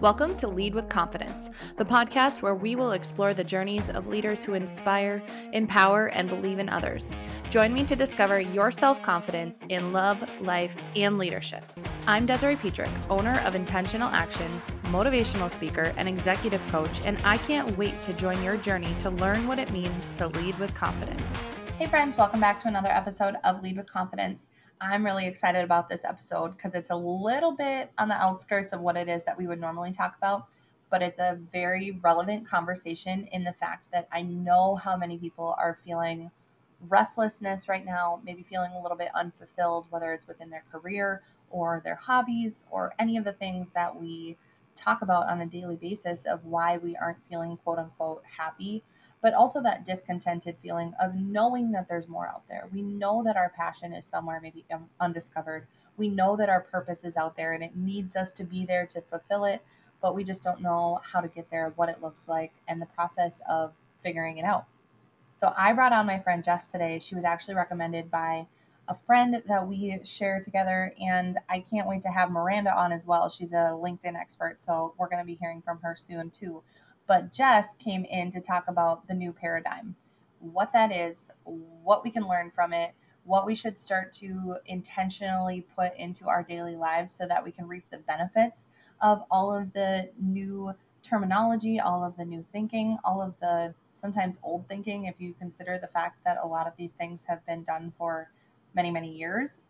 Welcome 0.00 0.36
to 0.38 0.48
Lead 0.48 0.74
with 0.74 0.88
Confidence, 0.88 1.50
the 1.76 1.84
podcast 1.84 2.42
where 2.42 2.56
we 2.56 2.74
will 2.74 2.92
explore 2.92 3.32
the 3.32 3.44
journeys 3.44 3.88
of 3.88 4.08
leaders 4.08 4.44
who 4.44 4.54
inspire, 4.54 5.22
empower, 5.52 6.08
and 6.08 6.28
believe 6.28 6.58
in 6.58 6.68
others. 6.68 7.14
Join 7.48 7.72
me 7.72 7.84
to 7.84 7.94
discover 7.94 8.40
your 8.40 8.70
self 8.70 9.00
confidence 9.02 9.64
in 9.68 9.92
love, 9.92 10.22
life, 10.40 10.76
and 10.96 11.16
leadership. 11.16 11.64
I'm 12.06 12.26
Desiree 12.26 12.56
Petrick, 12.56 12.90
owner 13.08 13.40
of 13.44 13.54
Intentional 13.54 14.08
Action, 14.10 14.60
motivational 14.86 15.50
speaker, 15.50 15.92
and 15.96 16.08
executive 16.08 16.66
coach, 16.66 17.00
and 17.04 17.16
I 17.24 17.38
can't 17.38 17.78
wait 17.78 18.02
to 18.02 18.12
join 18.12 18.42
your 18.42 18.56
journey 18.56 18.94
to 18.98 19.10
learn 19.10 19.46
what 19.46 19.60
it 19.60 19.72
means 19.72 20.12
to 20.14 20.26
lead 20.26 20.58
with 20.58 20.74
confidence. 20.74 21.42
Hey, 21.78 21.86
friends, 21.86 22.16
welcome 22.16 22.40
back 22.40 22.60
to 22.60 22.68
another 22.68 22.90
episode 22.90 23.36
of 23.44 23.62
Lead 23.62 23.76
with 23.76 23.90
Confidence. 23.90 24.48
I'm 24.80 25.04
really 25.04 25.26
excited 25.26 25.64
about 25.64 25.88
this 25.88 26.04
episode 26.04 26.56
because 26.56 26.74
it's 26.74 26.90
a 26.90 26.96
little 26.96 27.52
bit 27.52 27.90
on 27.96 28.08
the 28.08 28.14
outskirts 28.14 28.72
of 28.72 28.80
what 28.80 28.96
it 28.96 29.08
is 29.08 29.24
that 29.24 29.38
we 29.38 29.46
would 29.46 29.60
normally 29.60 29.92
talk 29.92 30.16
about, 30.18 30.48
but 30.90 31.02
it's 31.02 31.18
a 31.18 31.38
very 31.50 31.92
relevant 32.02 32.46
conversation 32.46 33.26
in 33.32 33.44
the 33.44 33.52
fact 33.52 33.90
that 33.92 34.08
I 34.12 34.22
know 34.22 34.76
how 34.76 34.96
many 34.96 35.16
people 35.16 35.54
are 35.58 35.74
feeling 35.74 36.30
restlessness 36.80 37.68
right 37.68 37.84
now, 37.84 38.20
maybe 38.24 38.42
feeling 38.42 38.72
a 38.72 38.82
little 38.82 38.96
bit 38.96 39.08
unfulfilled, 39.14 39.86
whether 39.90 40.12
it's 40.12 40.26
within 40.26 40.50
their 40.50 40.64
career 40.70 41.22
or 41.50 41.80
their 41.82 41.94
hobbies 41.94 42.64
or 42.70 42.92
any 42.98 43.16
of 43.16 43.24
the 43.24 43.32
things 43.32 43.70
that 43.70 43.98
we 43.98 44.36
talk 44.76 45.02
about 45.02 45.30
on 45.30 45.40
a 45.40 45.46
daily 45.46 45.76
basis 45.76 46.26
of 46.26 46.44
why 46.44 46.76
we 46.76 46.96
aren't 46.96 47.22
feeling 47.28 47.56
quote 47.58 47.78
unquote 47.78 48.22
happy 48.38 48.82
but 49.24 49.32
also 49.32 49.62
that 49.62 49.86
discontented 49.86 50.54
feeling 50.58 50.92
of 51.00 51.14
knowing 51.14 51.72
that 51.72 51.88
there's 51.88 52.06
more 52.06 52.28
out 52.28 52.42
there. 52.46 52.68
We 52.70 52.82
know 52.82 53.24
that 53.24 53.38
our 53.38 53.48
passion 53.48 53.94
is 53.94 54.04
somewhere 54.04 54.38
maybe 54.38 54.66
um, 54.70 54.90
undiscovered. 55.00 55.66
We 55.96 56.10
know 56.10 56.36
that 56.36 56.50
our 56.50 56.60
purpose 56.60 57.04
is 57.04 57.16
out 57.16 57.34
there 57.34 57.54
and 57.54 57.62
it 57.62 57.74
needs 57.74 58.16
us 58.16 58.34
to 58.34 58.44
be 58.44 58.66
there 58.66 58.84
to 58.84 59.00
fulfill 59.00 59.46
it, 59.46 59.62
but 60.02 60.14
we 60.14 60.24
just 60.24 60.42
don't 60.42 60.60
know 60.60 61.00
how 61.14 61.22
to 61.22 61.28
get 61.28 61.50
there, 61.50 61.72
what 61.74 61.88
it 61.88 62.02
looks 62.02 62.28
like, 62.28 62.52
and 62.68 62.82
the 62.82 62.86
process 62.86 63.40
of 63.48 63.72
figuring 63.98 64.36
it 64.36 64.44
out. 64.44 64.66
So 65.32 65.54
I 65.56 65.72
brought 65.72 65.94
on 65.94 66.04
my 66.04 66.18
friend 66.18 66.44
Jess 66.44 66.66
today. 66.66 66.98
She 66.98 67.14
was 67.14 67.24
actually 67.24 67.54
recommended 67.54 68.10
by 68.10 68.46
a 68.86 68.94
friend 68.94 69.42
that 69.46 69.66
we 69.66 70.00
share 70.04 70.38
together, 70.38 70.92
and 71.00 71.38
I 71.48 71.60
can't 71.60 71.88
wait 71.88 72.02
to 72.02 72.10
have 72.10 72.30
Miranda 72.30 72.76
on 72.76 72.92
as 72.92 73.06
well. 73.06 73.30
She's 73.30 73.52
a 73.52 73.72
LinkedIn 73.72 74.16
expert, 74.16 74.60
so 74.60 74.92
we're 74.98 75.08
going 75.08 75.22
to 75.22 75.26
be 75.26 75.36
hearing 75.36 75.62
from 75.62 75.78
her 75.78 75.96
soon 75.96 76.28
too. 76.28 76.62
But 77.06 77.32
Jess 77.32 77.74
came 77.74 78.04
in 78.04 78.30
to 78.30 78.40
talk 78.40 78.64
about 78.66 79.08
the 79.08 79.14
new 79.14 79.32
paradigm, 79.32 79.96
what 80.38 80.72
that 80.72 80.90
is, 80.92 81.30
what 81.44 82.04
we 82.04 82.10
can 82.10 82.26
learn 82.26 82.50
from 82.50 82.72
it, 82.72 82.94
what 83.24 83.46
we 83.46 83.54
should 83.54 83.78
start 83.78 84.12
to 84.12 84.56
intentionally 84.66 85.66
put 85.76 85.96
into 85.96 86.28
our 86.28 86.42
daily 86.42 86.76
lives 86.76 87.14
so 87.14 87.26
that 87.26 87.44
we 87.44 87.50
can 87.50 87.66
reap 87.66 87.84
the 87.90 87.98
benefits 87.98 88.68
of 89.00 89.22
all 89.30 89.54
of 89.54 89.72
the 89.72 90.10
new 90.20 90.74
terminology, 91.02 91.78
all 91.78 92.04
of 92.04 92.16
the 92.16 92.24
new 92.24 92.44
thinking, 92.52 92.98
all 93.04 93.20
of 93.20 93.34
the 93.40 93.74
sometimes 93.92 94.38
old 94.42 94.66
thinking, 94.68 95.04
if 95.04 95.14
you 95.18 95.34
consider 95.38 95.78
the 95.78 95.86
fact 95.86 96.18
that 96.24 96.38
a 96.42 96.46
lot 96.46 96.66
of 96.66 96.74
these 96.76 96.92
things 96.92 97.26
have 97.26 97.44
been 97.46 97.62
done 97.64 97.92
for 97.96 98.30
many, 98.74 98.90
many 98.90 99.10
years. 99.10 99.60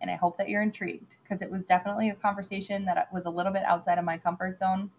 And 0.00 0.10
I 0.10 0.16
hope 0.16 0.38
that 0.38 0.48
you're 0.48 0.62
intrigued 0.62 1.16
because 1.22 1.42
it 1.42 1.50
was 1.50 1.64
definitely 1.64 2.08
a 2.08 2.14
conversation 2.14 2.84
that 2.86 3.12
was 3.12 3.24
a 3.24 3.30
little 3.30 3.52
bit 3.52 3.64
outside 3.64 3.98
of 3.98 4.04
my 4.04 4.16
comfort 4.16 4.58
zone 4.58 4.90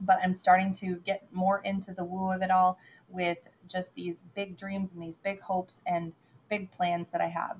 but 0.00 0.18
I'm 0.22 0.34
starting 0.34 0.72
to 0.74 0.96
get 0.96 1.26
more 1.32 1.60
into 1.64 1.92
the 1.92 2.04
woo 2.04 2.32
of 2.32 2.42
it 2.42 2.50
all 2.50 2.78
with 3.08 3.38
just 3.68 3.94
these 3.94 4.24
big 4.34 4.56
dreams 4.56 4.92
and 4.92 5.02
these 5.02 5.18
big 5.18 5.40
hopes 5.40 5.80
and 5.86 6.12
big 6.48 6.70
plans 6.70 7.10
that 7.10 7.20
I 7.20 7.28
have. 7.28 7.58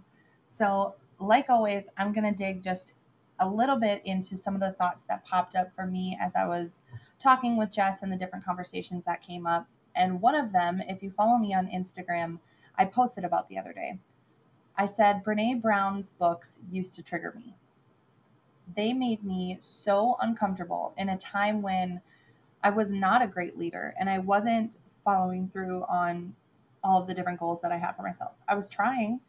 So, 0.49 0.95
like 1.19 1.51
always, 1.51 1.85
I'm 1.97 2.13
going 2.13 2.25
to 2.25 2.37
dig 2.37 2.63
just 2.63 2.95
a 3.39 3.49
little 3.49 3.77
bit 3.77 4.03
into 4.05 4.37
some 4.37 4.55
of 4.55 4.61
the 4.61 4.73
thoughts 4.73 5.05
that 5.07 5.25
popped 5.25 5.55
up 5.55 5.75
for 5.75 5.87
me 5.87 6.17
as 6.21 6.35
I 6.35 6.47
was 6.47 6.81
talking 7.19 7.57
with 7.57 7.73
Jess 7.73 8.03
and 8.03 8.13
the 8.13 8.17
different 8.17 8.45
conversations 8.45 9.05
that 9.05 9.23
came 9.23 9.47
up. 9.47 9.67
And 9.95 10.21
one 10.21 10.35
of 10.35 10.53
them, 10.53 10.83
if 10.87 11.03
you 11.03 11.11
follow 11.11 11.39
me 11.39 11.55
on 11.55 11.67
Instagram, 11.67 12.39
I 12.77 12.85
posted 12.85 13.25
about 13.25 13.49
the 13.49 13.59
other 13.59 13.73
day. 13.73 13.99
I 14.77 14.87
said 14.87 15.25
Brene 15.25 15.61
Brown's 15.61 16.11
books 16.11 16.59
used 16.71 16.95
to 16.95 17.03
trigger 17.03 17.35
me. 17.37 17.55
They 18.75 18.93
made 18.93 19.25
me 19.25 19.57
so 19.61 20.17
uncomfortable 20.21 20.95
in 20.97 21.09
a 21.09 21.19
time 21.19 21.61
when 21.61 22.01
I 22.63 22.71
was 22.71 22.93
not 22.93 23.23
a 23.23 23.27
great 23.27 23.59
leader 23.59 23.95
and 23.99 24.11
I 24.11 24.19
wasn't 24.19 24.77
following 25.05 25.49
through 25.49 25.85
on 25.85 26.35
all 26.83 27.01
of 27.01 27.09
the 27.09 27.15
different 27.15 27.41
goals 27.41 27.61
that 27.63 27.73
I 27.73 27.79
had 27.79 27.93
for 27.93 28.03
myself. 28.03 28.43
I 28.49 28.55
was 28.55 28.69
trying, 28.69 29.21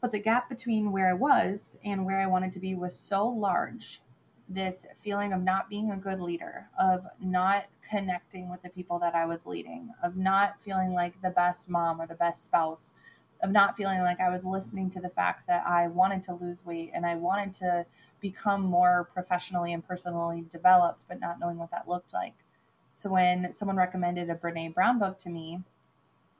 but 0.00 0.12
the 0.12 0.18
gap 0.18 0.48
between 0.48 0.92
where 0.92 1.08
I 1.08 1.14
was 1.14 1.78
and 1.84 2.04
where 2.04 2.20
I 2.20 2.26
wanted 2.26 2.52
to 2.52 2.60
be 2.60 2.74
was 2.74 2.98
so 2.98 3.26
large. 3.26 4.00
This 4.48 4.84
feeling 4.96 5.32
of 5.32 5.42
not 5.42 5.70
being 5.70 5.90
a 5.90 5.96
good 5.96 6.20
leader, 6.20 6.68
of 6.78 7.06
not 7.20 7.66
connecting 7.88 8.50
with 8.50 8.62
the 8.62 8.68
people 8.68 8.98
that 8.98 9.14
I 9.14 9.24
was 9.24 9.46
leading, 9.46 9.94
of 10.02 10.16
not 10.16 10.60
feeling 10.60 10.92
like 10.92 11.22
the 11.22 11.30
best 11.30 11.70
mom 11.70 12.00
or 12.00 12.06
the 12.06 12.14
best 12.14 12.44
spouse, 12.44 12.92
of 13.42 13.50
not 13.50 13.76
feeling 13.76 14.00
like 14.00 14.20
I 14.20 14.30
was 14.30 14.44
listening 14.44 14.88
to 14.90 15.00
the 15.00 15.08
fact 15.08 15.46
that 15.48 15.66
I 15.66 15.88
wanted 15.88 16.22
to 16.24 16.34
lose 16.34 16.64
weight 16.64 16.92
and 16.94 17.04
I 17.04 17.16
wanted 17.16 17.52
to 17.54 17.86
become 18.20 18.62
more 18.62 19.08
professionally 19.12 19.72
and 19.72 19.86
personally 19.86 20.44
developed, 20.48 21.04
but 21.08 21.20
not 21.20 21.40
knowing 21.40 21.58
what 21.58 21.72
that 21.72 21.88
looked 21.88 22.12
like. 22.14 22.34
So 22.94 23.10
when 23.10 23.50
someone 23.50 23.76
recommended 23.76 24.30
a 24.30 24.36
Brene 24.36 24.72
Brown 24.72 25.00
book 25.00 25.18
to 25.18 25.30
me 25.30 25.62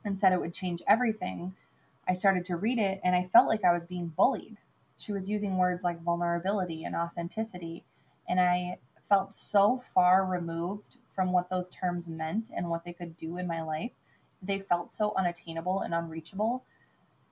and 0.05 0.17
said 0.17 0.33
it 0.33 0.41
would 0.41 0.55
change 0.55 0.81
everything, 0.87 1.55
I 2.07 2.13
started 2.13 2.45
to 2.47 2.57
read 2.57 2.79
it 2.79 3.01
and 3.03 3.17
I 3.17 3.25
felt 3.25 3.49
like 3.49 3.65
I 3.65 3.73
was 3.73 3.85
being 3.85 4.09
bullied. 4.17 4.59
She 4.97 5.13
was 5.13 5.29
using 5.29 5.59
words 5.59 5.83
like 5.83 6.01
vulnerability 6.01 6.85
and 6.85 6.95
authenticity. 6.95 7.83
And 8.29 8.41
I 8.41 8.79
felt 9.09 9.35
so 9.35 9.77
far 9.77 10.25
removed 10.25 10.99
from 11.09 11.33
what 11.33 11.51
those 11.51 11.69
terms 11.69 12.09
meant 12.09 12.51
and 12.55 12.71
what 12.71 12.85
they 12.85 12.93
could 12.93 13.17
do 13.17 13.37
in 13.39 13.49
my 13.49 13.61
life. 13.61 13.93
They 14.41 14.61
felt 14.61 14.93
so 14.93 15.13
unattainable 15.17 15.81
and 15.81 15.95
unreachable 15.95 16.65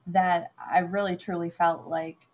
that 0.06 0.52
I 0.58 0.80
really 0.80 1.16
truly 1.16 1.50
felt 1.50 1.86
like 1.86 2.26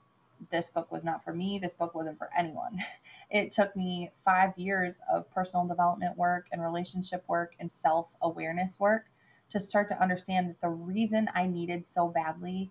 this 0.51 0.69
book 0.69 0.93
was 0.93 1.05
not 1.05 1.25
for 1.25 1.33
me. 1.33 1.59
This 1.59 1.75
book 1.75 1.95
wasn't 1.95 2.19
for 2.19 2.31
anyone. 2.37 2.79
It 3.29 3.51
took 3.51 3.75
me 3.75 4.13
five 4.25 4.57
years 4.57 5.01
of 5.13 5.29
personal 5.33 5.67
development 5.67 6.17
work 6.17 6.47
and 6.53 6.63
relationship 6.63 7.25
work 7.27 7.57
and 7.59 7.73
self 7.73 8.15
awareness 8.23 8.79
work 8.79 9.07
to 9.51 9.59
start 9.59 9.89
to 9.89 10.01
understand 10.01 10.49
that 10.49 10.61
the 10.61 10.69
reason 10.69 11.29
I 11.35 11.47
needed 11.49 11.85
so 11.87 12.07
badly 12.07 12.71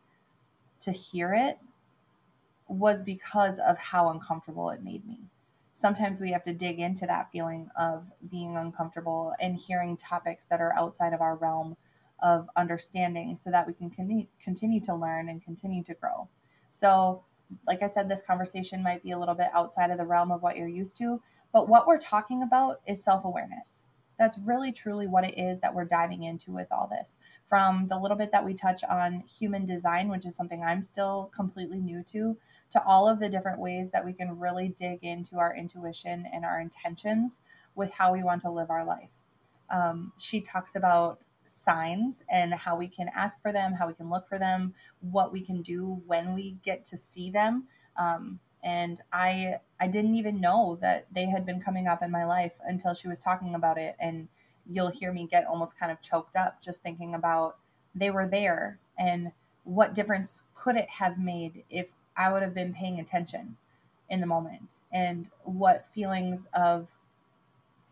to 0.80 0.94
hear 0.94 1.34
it 1.34 1.60
was 2.68 3.04
because 3.04 3.60
of 3.60 3.78
how 3.78 4.10
uncomfortable 4.10 4.70
it 4.70 4.84
made 4.84 5.06
me. 5.06 5.20
Sometimes 5.74 6.22
we 6.22 6.32
have 6.32 6.44
to 6.44 6.54
dig 6.54 6.80
into 6.80 7.06
that 7.06 7.32
feeling 7.32 7.70
of 7.78 8.12
being 8.30 8.56
uncomfortable 8.56 9.34
and 9.40 9.58
hearing 9.58 9.98
topics 9.98 10.46
that 10.46 10.62
are 10.62 10.74
outside 10.74 11.12
of 11.14 11.22
our 11.22 11.36
realm 11.36 11.76
of 12.22 12.50
understanding 12.56 13.36
so 13.36 13.52
that 13.52 13.68
we 13.68 13.74
can 13.74 13.90
continue 14.42 14.80
to 14.82 14.96
learn 14.96 15.30
and 15.30 15.44
continue 15.44 15.84
to 15.84 15.94
grow. 15.94 16.30
So, 16.72 17.24
like 17.68 17.84
I 17.84 17.88
said, 17.88 18.10
this 18.10 18.24
conversation 18.24 18.82
might 18.82 19.04
be 19.04 19.12
a 19.12 19.20
little 19.20 19.36
bit 19.36 19.50
outside 19.54 19.92
of 19.92 19.98
the 19.98 20.06
realm 20.06 20.32
of 20.32 20.42
what 20.42 20.58
you're 20.58 20.68
used 20.68 20.98
to, 20.98 21.22
but 21.54 21.70
what 21.70 21.88
we're 21.88 22.00
talking 22.00 22.42
about 22.42 22.82
is 22.88 23.04
self 23.04 23.24
awareness. 23.24 23.86
That's 24.18 24.38
really 24.38 24.72
truly 24.72 25.08
what 25.08 25.26
it 25.26 25.38
is 25.38 25.60
that 25.60 25.76
we're 25.76 25.86
diving 25.86 26.24
into 26.24 26.52
with 26.52 26.72
all 26.72 26.88
this. 26.88 27.18
From 27.44 27.88
the 27.88 28.00
little 28.00 28.18
bit 28.18 28.32
that 28.32 28.46
we 28.46 28.54
touch 28.54 28.84
on 28.84 29.24
human 29.28 29.66
design, 29.66 30.10
which 30.10 30.26
is 30.26 30.36
something 30.36 30.64
I'm 30.64 30.82
still 30.82 31.32
completely 31.36 31.80
new 31.80 32.02
to, 32.04 32.38
to 32.72 32.84
all 32.86 33.08
of 33.08 33.20
the 33.20 33.30
different 33.30 33.60
ways 33.60 33.92
that 33.92 34.06
we 34.06 34.14
can 34.14 34.40
really 34.40 34.70
dig 34.70 35.04
into 35.04 35.38
our 35.38 35.56
intuition 35.56 36.26
and 36.32 36.46
our 36.46 36.60
intentions 36.60 37.42
with 37.76 37.96
how 37.96 38.14
we 38.14 38.24
want 38.24 38.42
to 38.42 38.52
live 38.52 38.70
our 38.70 38.86
life. 38.86 39.20
Um, 39.70 40.14
she 40.18 40.42
talks 40.42 40.76
about 40.76 41.26
signs 41.46 42.24
and 42.30 42.54
how 42.54 42.76
we 42.76 42.88
can 42.88 43.10
ask 43.14 43.42
for 43.42 43.52
them, 43.52 43.74
how 43.74 43.88
we 43.88 43.94
can 43.94 44.10
look 44.10 44.28
for 44.28 44.40
them, 44.40 44.74
what 45.02 45.32
we 45.32 45.42
can 45.42 45.62
do 45.62 46.02
when 46.06 46.34
we 46.34 46.58
get 46.64 46.86
to 46.86 46.98
see 46.98 47.30
them. 47.30 47.66
Um, 47.98 48.40
and 48.64 49.02
I 49.14 49.60
I 49.80 49.88
didn't 49.88 50.16
even 50.16 50.42
know 50.42 50.78
that 50.82 51.06
they 51.14 51.26
had 51.26 51.46
been 51.46 51.62
coming 51.62 51.88
up 51.88 52.02
in 52.02 52.12
my 52.12 52.26
life 52.26 52.60
until 52.66 52.94
she 52.94 53.08
was 53.08 53.20
talking 53.20 53.54
about 53.54 53.78
it 53.78 53.96
and 54.00 54.28
you'll 54.68 54.90
hear 54.90 55.14
me 55.14 55.28
get 55.30 55.46
almost 55.46 55.78
kind 55.78 55.92
of 55.92 56.02
choked 56.02 56.36
up 56.36 56.62
just 56.62 56.82
thinking 56.82 57.14
about 57.14 57.58
they 57.94 58.10
were 58.10 58.28
there 58.28 58.80
and 58.98 59.32
what 59.64 59.94
difference 59.94 60.42
could 60.56 60.76
it 60.76 60.90
have 60.90 61.20
made 61.20 61.64
if 61.70 61.92
I 62.18 62.32
would 62.32 62.42
have 62.42 62.56
been 62.56 62.74
paying 62.74 63.00
attention 63.00 63.58
in 64.10 64.22
the 64.22 64.28
moment 64.28 64.80
and 64.92 65.30
what 65.44 65.86
feelings 65.86 66.48
of 66.54 67.00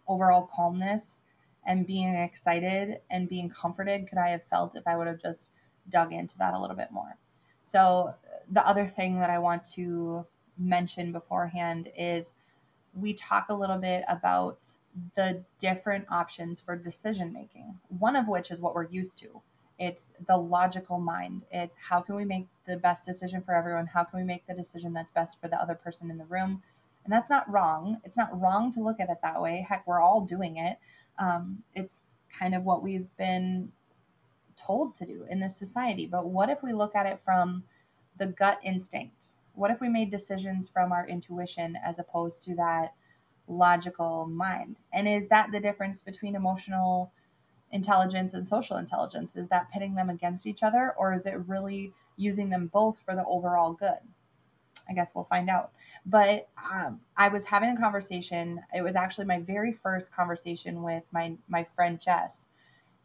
overall 0.07 0.49
calmness 0.51 1.21
and 1.65 1.88
being 1.88 2.15
excited 2.15 3.00
and 3.10 3.30
being 3.30 3.50
comforted 3.50 4.07
could 4.07 4.18
I 4.18 4.30
have 4.30 4.44
felt 4.44 4.75
if 4.75 4.88
I 4.88 4.98
would 4.98 5.07
have 5.07 5.21
just 5.21 5.50
dug 5.89 6.13
into 6.13 6.38
that 6.38 6.54
a 6.54 6.60
little 6.60 6.75
bit 6.75 6.92
more. 6.92 7.18
So, 7.62 8.15
the 8.51 8.68
other 8.68 8.88
thing 8.88 9.19
that 9.19 9.30
I 9.30 9.39
want 9.39 9.63
to 9.75 10.25
mention 10.57 11.12
beforehand 11.12 11.89
is 11.98 12.36
we 12.94 13.13
talk 13.13 13.48
a 13.50 13.54
little 13.54 13.77
bit 13.77 14.04
about 14.07 14.75
the 15.15 15.44
different 15.57 16.06
options 16.10 16.60
for 16.60 16.75
decision 16.75 17.33
making, 17.33 17.80
one 17.88 18.16
of 18.16 18.27
which 18.27 18.51
is 18.51 18.59
what 18.59 18.75
we're 18.75 18.88
used 18.88 19.18
to. 19.19 19.42
It's 19.80 20.09
the 20.27 20.38
logical 20.38 21.00
mind. 21.00 21.44
It's 21.51 21.75
how 21.89 22.01
can 22.01 22.16
we 22.16 22.25
make 22.25 22.48
the 22.68 22.77
best 22.77 23.04
decision 23.04 23.42
for 23.42 23.56
everyone? 23.56 23.88
How 23.88 24.04
can 24.04 24.19
we 24.19 24.25
make 24.25 24.45
the 24.45 24.54
decision 24.54 24.94
that's 24.94 25.12
best 25.12 25.42
for 25.42 25.48
the 25.48 25.59
other 25.59 25.75
person 25.75 26.12
in 26.12 26.18
the 26.18 26.25
room? 26.25 26.62
And 27.04 27.12
that's 27.12 27.30
not 27.30 27.51
wrong. 27.51 28.00
It's 28.04 28.18
not 28.18 28.39
wrong 28.39 28.71
to 28.71 28.81
look 28.81 29.00
at 29.00 29.09
it 29.09 29.18
that 29.21 29.42
way. 29.42 29.66
Heck, 29.68 29.86
we're 29.88 30.00
all 30.00 30.21
doing 30.21 30.57
it. 30.57 30.77
Um, 31.18 31.63
it's 31.74 32.04
kind 32.30 32.56
of 32.56 32.63
what 32.63 32.83
we've 32.83 33.15
been 33.18 33.71
told 34.56 34.95
to 34.95 35.06
do 35.06 35.25
in 35.30 35.39
this 35.39 35.57
society. 35.57 36.06
But 36.06 36.27
what 36.27 36.50
if 36.50 36.63
we 36.63 36.74
look 36.74 36.95
at 36.95 37.06
it 37.06 37.19
from 37.19 37.63
the 38.18 38.27
gut 38.27 38.60
instinct? 38.63 39.36
What 39.54 39.71
if 39.71 39.80
we 39.80 39.89
made 39.89 40.10
decisions 40.10 40.69
from 40.69 40.92
our 40.92 41.07
intuition 41.07 41.77
as 41.83 42.00
opposed 42.00 42.42
to 42.44 42.56
that 42.56 42.94
logical 43.48 44.25
mind? 44.25 44.77
And 44.92 45.07
is 45.07 45.27
that 45.27 45.51
the 45.51 45.60
difference 45.60 46.01
between 46.01 46.36
emotional 46.36 47.12
intelligence 47.71 48.33
and 48.33 48.48
social 48.48 48.77
intelligence? 48.77 49.36
Is 49.36 49.48
that 49.50 49.71
pitting 49.71 49.95
them 49.95 50.09
against 50.09 50.48
each 50.48 50.63
other, 50.63 50.94
or 50.98 51.13
is 51.13 51.25
it 51.25 51.48
really 51.48 51.94
using 52.16 52.50
them 52.50 52.68
both 52.68 53.00
for 53.00 53.16
the 53.16 53.25
overall 53.25 53.74
good? 53.74 54.00
I 54.89 54.94
guess 54.94 55.15
we'll 55.15 55.24
find 55.24 55.50
out. 55.50 55.71
But 56.06 56.50
um, 56.71 57.01
I 57.18 57.30
was 57.30 57.45
having 57.45 57.69
a 57.69 57.80
conversation. 57.80 58.62
It 58.74 58.83
was 58.83 58.95
actually 58.95 59.25
my 59.25 59.39
very 59.39 59.71
first 59.71 60.13
conversation 60.15 60.83
with 60.83 61.06
my 61.12 61.38
my 61.47 61.63
friend 61.63 62.00
Jess, 62.00 62.50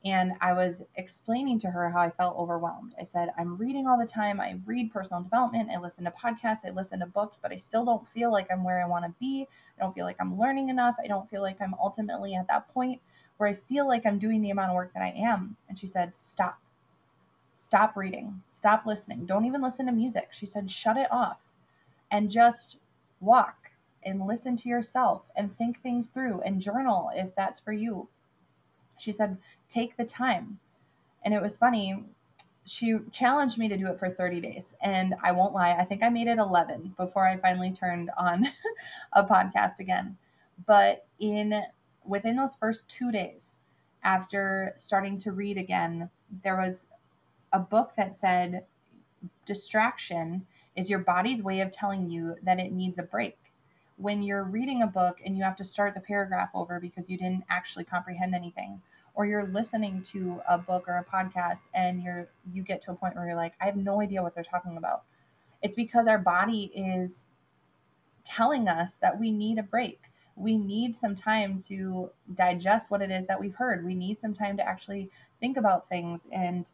and 0.05 0.33
I 0.41 0.53
was 0.53 0.83
explaining 0.97 1.59
to 1.61 1.71
her 1.71 1.91
how 1.91 2.01
I 2.01 2.11
felt 2.11 2.37
overwhelmed. 2.37 2.95
I 2.99 3.05
said, 3.05 3.31
I'm 3.39 3.57
reading 3.57 3.87
all 3.87 3.99
the 3.99 4.07
time. 4.07 4.41
I 4.41 4.59
read 4.65 4.93
personal 4.93 5.23
development. 5.23 5.71
I 5.71 5.81
listen 5.81 6.05
to 6.05 6.13
podcasts. 6.13 6.67
I 6.67 6.71
listen 6.71 7.01
to 7.01 7.07
books, 7.07 7.41
but 7.41 7.53
I 7.53 7.57
still 7.57 7.85
don't 7.85 8.07
feel 8.07 8.33
like 8.33 8.49
I'm 8.51 8.65
where 8.65 8.83
I 8.83 8.89
want 8.89 9.05
to 9.05 9.15
be. 9.21 9.47
I 9.79 9.83
don't 9.83 9.93
feel 9.95 10.05
like 10.05 10.17
I'm 10.21 10.39
learning 10.39 10.69
enough. 10.69 10.97
I 11.03 11.09
don't 11.09 11.29
feel 11.29 11.43
like 11.43 11.61
I'm 11.61 11.75
ultimately 11.81 12.35
at 12.35 12.49
that 12.49 12.69
point 12.73 13.01
where 13.39 13.49
I 13.49 13.55
feel 13.55 13.89
like 13.89 14.07
I'm 14.07 14.19
doing 14.19 14.43
the 14.43 14.51
amount 14.51 14.71
of 14.71 14.77
work 14.77 14.93
that 14.95 15.03
I 15.03 15.13
am. 15.17 15.57
And 15.69 15.79
she 15.79 15.87
said, 15.87 16.15
Stop. 16.15 16.61
Stop 17.55 17.97
reading. 17.97 18.43
Stop 18.51 18.87
listening. 18.87 19.27
Don't 19.27 19.45
even 19.45 19.63
listen 19.63 19.87
to 19.87 19.93
music. 19.93 20.29
She 20.33 20.47
said, 20.47 20.71
Shut 20.71 20.97
it 20.97 21.09
off 21.11 21.55
and 22.11 22.31
just 22.31 22.79
walk 23.21 23.73
and 24.03 24.27
listen 24.27 24.57
to 24.57 24.69
yourself 24.69 25.31
and 25.37 25.53
think 25.53 25.83
things 25.83 26.09
through 26.09 26.41
and 26.41 26.61
journal 26.61 27.11
if 27.15 27.35
that's 27.35 27.61
for 27.61 27.73
you 27.73 28.09
she 28.99 29.13
said, 29.13 29.39
take 29.69 29.97
the 29.97 30.05
time. 30.05 30.59
And 31.23 31.33
it 31.33 31.43
was 31.43 31.57
funny. 31.57 32.05
She 32.65 32.99
challenged 33.11 33.59
me 33.59 33.69
to 33.69 33.77
do 33.77 33.87
it 33.87 33.99
for 33.99 34.11
30 34.11 34.41
days. 34.41 34.75
And 34.81 35.15
I 35.23 35.33
won't 35.33 35.55
lie, 35.55 35.73
I 35.73 35.85
think 35.85 36.03
I 36.03 36.09
made 36.09 36.29
it 36.29 36.39
11 36.39 36.95
before 36.97 37.27
I 37.27 37.37
finally 37.37 37.73
turned 37.73 38.11
on 38.17 38.47
a 39.13 39.25
podcast 39.25 39.79
again. 39.79 40.19
But 40.67 41.07
in 41.19 41.63
within 42.05 42.37
those 42.37 42.57
first 42.57 42.89
two 42.89 43.13
days, 43.13 43.59
after 44.03 44.75
starting 44.77 45.19
to 45.19 45.33
read 45.33 45.59
again, 45.59 46.11
there 46.43 46.57
was 46.57 46.87
a 47.53 47.59
book 47.59 47.93
that 47.97 48.15
said 48.15 48.65
distraction 49.45 50.47
is 50.79 50.89
your 50.89 51.01
body's 51.01 51.43
way 51.43 51.61
of 51.61 51.73
telling 51.73 52.09
you 52.09 52.37
that 52.43 52.61
it 52.61 52.71
needs 52.71 52.99
a 52.99 53.03
break 53.03 53.37
when 53.97 54.23
you're 54.23 54.45
reading 54.45 54.81
a 54.81 54.87
book 54.87 55.21
and 55.25 55.37
you 55.37 55.43
have 55.43 55.57
to 55.57 55.65
start 55.65 55.93
the 55.93 56.01
paragraph 56.01 56.51
over 56.55 56.79
because 56.79 57.11
you 57.11 57.19
didn't 57.19 57.43
actually 57.51 57.85
comprehend 57.85 58.33
anything 58.33 58.81
or 59.13 59.27
you're 59.27 59.49
listening 59.49 60.01
to 60.01 60.41
a 60.49 60.57
book 60.57 60.85
or 60.87 60.97
a 60.97 61.05
podcast 61.05 61.67
and 61.75 62.01
you're 62.01 62.29
you 62.53 62.63
get 62.63 62.81
to 62.81 62.93
a 62.93 62.95
point 62.95 63.17
where 63.17 63.27
you're 63.27 63.35
like 63.35 63.55
I 63.61 63.65
have 63.65 63.77
no 63.77 64.01
idea 64.01 64.23
what 64.23 64.37
they're 64.37 64.45
talking 64.45 64.77
about. 64.77 65.03
It's 65.61 65.75
because 65.75 66.07
our 66.07 66.19
body 66.19 66.71
is 66.73 67.27
telling 68.23 68.69
us 68.69 68.95
that 68.95 69.19
we 69.19 69.33
need 69.33 69.59
a 69.59 69.65
break. 69.65 70.05
We 70.37 70.57
need 70.57 70.97
some 70.97 71.17
time 71.17 71.61
to 71.63 72.13
digest 72.33 72.89
what 72.89 73.03
it 73.03 73.11
is 73.11 73.27
that 73.27 73.41
we've 73.41 73.57
heard. 73.57 73.85
We 73.85 73.97
need 73.97 74.21
some 74.21 74.33
time 74.33 74.57
to 74.59 74.67
actually 74.67 75.11
think 75.41 75.57
about 75.57 75.89
things 75.89 76.29
and 76.31 76.71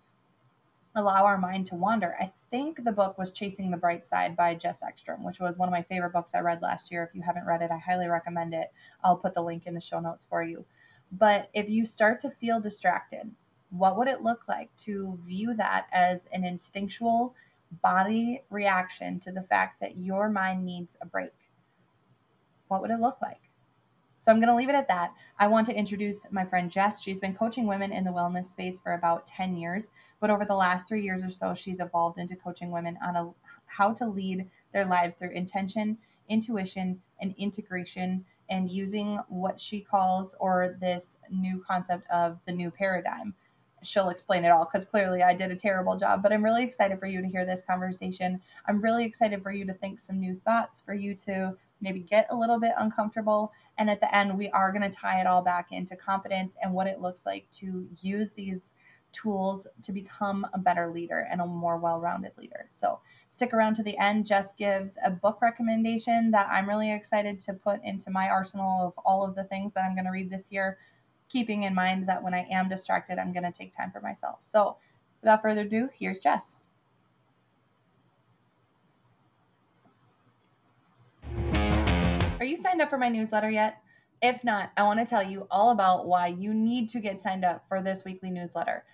allow 0.94 1.24
our 1.24 1.38
mind 1.38 1.66
to 1.66 1.74
wander. 1.74 2.14
I 2.20 2.30
think 2.50 2.84
the 2.84 2.92
book 2.92 3.18
was 3.18 3.32
Chasing 3.32 3.70
the 3.70 3.76
Bright 3.76 4.06
Side 4.06 4.36
by 4.36 4.54
Jess 4.54 4.82
Ekstrom, 4.82 5.24
which 5.24 5.40
was 5.40 5.58
one 5.58 5.68
of 5.68 5.72
my 5.72 5.82
favorite 5.82 6.12
books 6.12 6.34
I 6.34 6.40
read 6.40 6.62
last 6.62 6.90
year. 6.90 7.02
If 7.02 7.14
you 7.14 7.22
haven't 7.22 7.46
read 7.46 7.62
it, 7.62 7.70
I 7.70 7.78
highly 7.78 8.06
recommend 8.06 8.54
it. 8.54 8.72
I'll 9.02 9.16
put 9.16 9.34
the 9.34 9.42
link 9.42 9.66
in 9.66 9.74
the 9.74 9.80
show 9.80 10.00
notes 10.00 10.24
for 10.28 10.42
you. 10.42 10.64
But 11.10 11.50
if 11.52 11.68
you 11.68 11.84
start 11.84 12.20
to 12.20 12.30
feel 12.30 12.60
distracted, 12.60 13.32
what 13.70 13.96
would 13.96 14.08
it 14.08 14.22
look 14.22 14.42
like 14.48 14.74
to 14.78 15.18
view 15.20 15.54
that 15.54 15.86
as 15.92 16.26
an 16.32 16.44
instinctual 16.44 17.34
body 17.82 18.42
reaction 18.50 19.18
to 19.20 19.32
the 19.32 19.42
fact 19.42 19.80
that 19.80 19.96
your 19.96 20.28
mind 20.28 20.64
needs 20.64 20.96
a 21.00 21.06
break? 21.06 21.32
What 22.68 22.80
would 22.80 22.90
it 22.90 23.00
look 23.00 23.20
like? 23.20 23.50
So 24.24 24.32
I'm 24.32 24.38
going 24.38 24.48
to 24.48 24.56
leave 24.56 24.70
it 24.70 24.74
at 24.74 24.88
that. 24.88 25.12
I 25.38 25.48
want 25.48 25.66
to 25.66 25.76
introduce 25.76 26.26
my 26.30 26.46
friend 26.46 26.70
Jess. 26.70 27.02
She's 27.02 27.20
been 27.20 27.34
coaching 27.34 27.66
women 27.66 27.92
in 27.92 28.04
the 28.04 28.10
wellness 28.10 28.46
space 28.46 28.80
for 28.80 28.94
about 28.94 29.26
10 29.26 29.54
years, 29.58 29.90
but 30.18 30.30
over 30.30 30.46
the 30.46 30.54
last 30.54 30.88
3 30.88 31.02
years 31.02 31.22
or 31.22 31.28
so 31.28 31.52
she's 31.52 31.78
evolved 31.78 32.16
into 32.16 32.34
coaching 32.34 32.70
women 32.70 32.96
on 33.04 33.16
a 33.16 33.32
how 33.66 33.92
to 33.92 34.06
lead 34.06 34.48
their 34.72 34.86
lives 34.86 35.14
through 35.14 35.32
intention, 35.32 35.98
intuition, 36.26 37.02
and 37.20 37.34
integration 37.36 38.24
and 38.48 38.70
using 38.70 39.18
what 39.28 39.60
she 39.60 39.82
calls 39.82 40.34
or 40.40 40.74
this 40.80 41.18
new 41.30 41.62
concept 41.62 42.10
of 42.10 42.40
the 42.46 42.52
new 42.52 42.70
paradigm. 42.70 43.34
She'll 43.82 44.08
explain 44.08 44.46
it 44.46 44.50
all 44.50 44.64
because 44.64 44.86
clearly 44.86 45.22
I 45.22 45.34
did 45.34 45.50
a 45.50 45.56
terrible 45.56 45.96
job, 45.96 46.22
but 46.22 46.32
I'm 46.32 46.44
really 46.44 46.64
excited 46.64 46.98
for 46.98 47.06
you 47.06 47.20
to 47.20 47.28
hear 47.28 47.44
this 47.44 47.62
conversation. 47.62 48.40
I'm 48.64 48.80
really 48.80 49.04
excited 49.04 49.42
for 49.42 49.52
you 49.52 49.66
to 49.66 49.74
think 49.74 49.98
some 49.98 50.18
new 50.18 50.34
thoughts, 50.34 50.80
for 50.80 50.94
you 50.94 51.14
to 51.26 51.58
maybe 51.84 52.00
get 52.00 52.26
a 52.30 52.36
little 52.36 52.58
bit 52.58 52.72
uncomfortable. 52.76 53.52
And 53.78 53.88
at 53.88 54.00
the 54.00 54.12
end, 54.14 54.36
we 54.36 54.48
are 54.48 54.72
going 54.72 54.82
to 54.82 54.90
tie 54.90 55.20
it 55.20 55.26
all 55.26 55.42
back 55.42 55.70
into 55.70 55.94
confidence 55.94 56.56
and 56.60 56.72
what 56.72 56.88
it 56.88 57.00
looks 57.00 57.24
like 57.24 57.48
to 57.52 57.86
use 58.00 58.32
these 58.32 58.72
tools 59.12 59.68
to 59.82 59.92
become 59.92 60.44
a 60.52 60.58
better 60.58 60.90
leader 60.92 61.26
and 61.30 61.40
a 61.40 61.46
more 61.46 61.78
well 61.78 62.00
rounded 62.00 62.32
leader. 62.36 62.66
So 62.68 63.00
stick 63.28 63.54
around 63.54 63.74
to 63.74 63.82
the 63.82 63.96
end. 63.96 64.26
Jess 64.26 64.52
gives 64.52 64.98
a 65.04 65.10
book 65.10 65.40
recommendation 65.40 66.32
that 66.32 66.48
I'm 66.50 66.68
really 66.68 66.92
excited 66.92 67.38
to 67.40 67.54
put 67.54 67.80
into 67.84 68.10
my 68.10 68.28
arsenal 68.28 68.88
of 68.88 68.98
all 69.04 69.24
of 69.24 69.36
the 69.36 69.44
things 69.44 69.72
that 69.74 69.84
I'm 69.84 69.94
going 69.94 70.06
to 70.06 70.10
read 70.10 70.30
this 70.30 70.50
year, 70.50 70.78
keeping 71.28 71.62
in 71.62 71.74
mind 71.74 72.08
that 72.08 72.24
when 72.24 72.34
I 72.34 72.46
am 72.50 72.68
distracted, 72.68 73.18
I'm 73.18 73.32
going 73.32 73.44
to 73.44 73.52
take 73.52 73.72
time 73.72 73.92
for 73.92 74.00
myself. 74.00 74.38
So 74.40 74.78
without 75.22 75.42
further 75.42 75.62
ado, 75.62 75.90
here's 75.96 76.18
Jess. 76.18 76.56
Are 82.44 82.46
you 82.46 82.58
signed 82.58 82.82
up 82.82 82.90
for 82.90 82.98
my 82.98 83.08
newsletter 83.08 83.48
yet? 83.48 83.80
If 84.20 84.44
not, 84.44 84.70
I 84.76 84.82
want 84.82 85.00
to 85.00 85.06
tell 85.06 85.22
you 85.22 85.46
all 85.50 85.70
about 85.70 86.06
why 86.06 86.26
you 86.26 86.52
need 86.52 86.90
to 86.90 87.00
get 87.00 87.18
signed 87.18 87.42
up 87.42 87.66
for 87.66 87.80
this 87.80 88.04
weekly 88.04 88.30
newsletter 88.30 88.84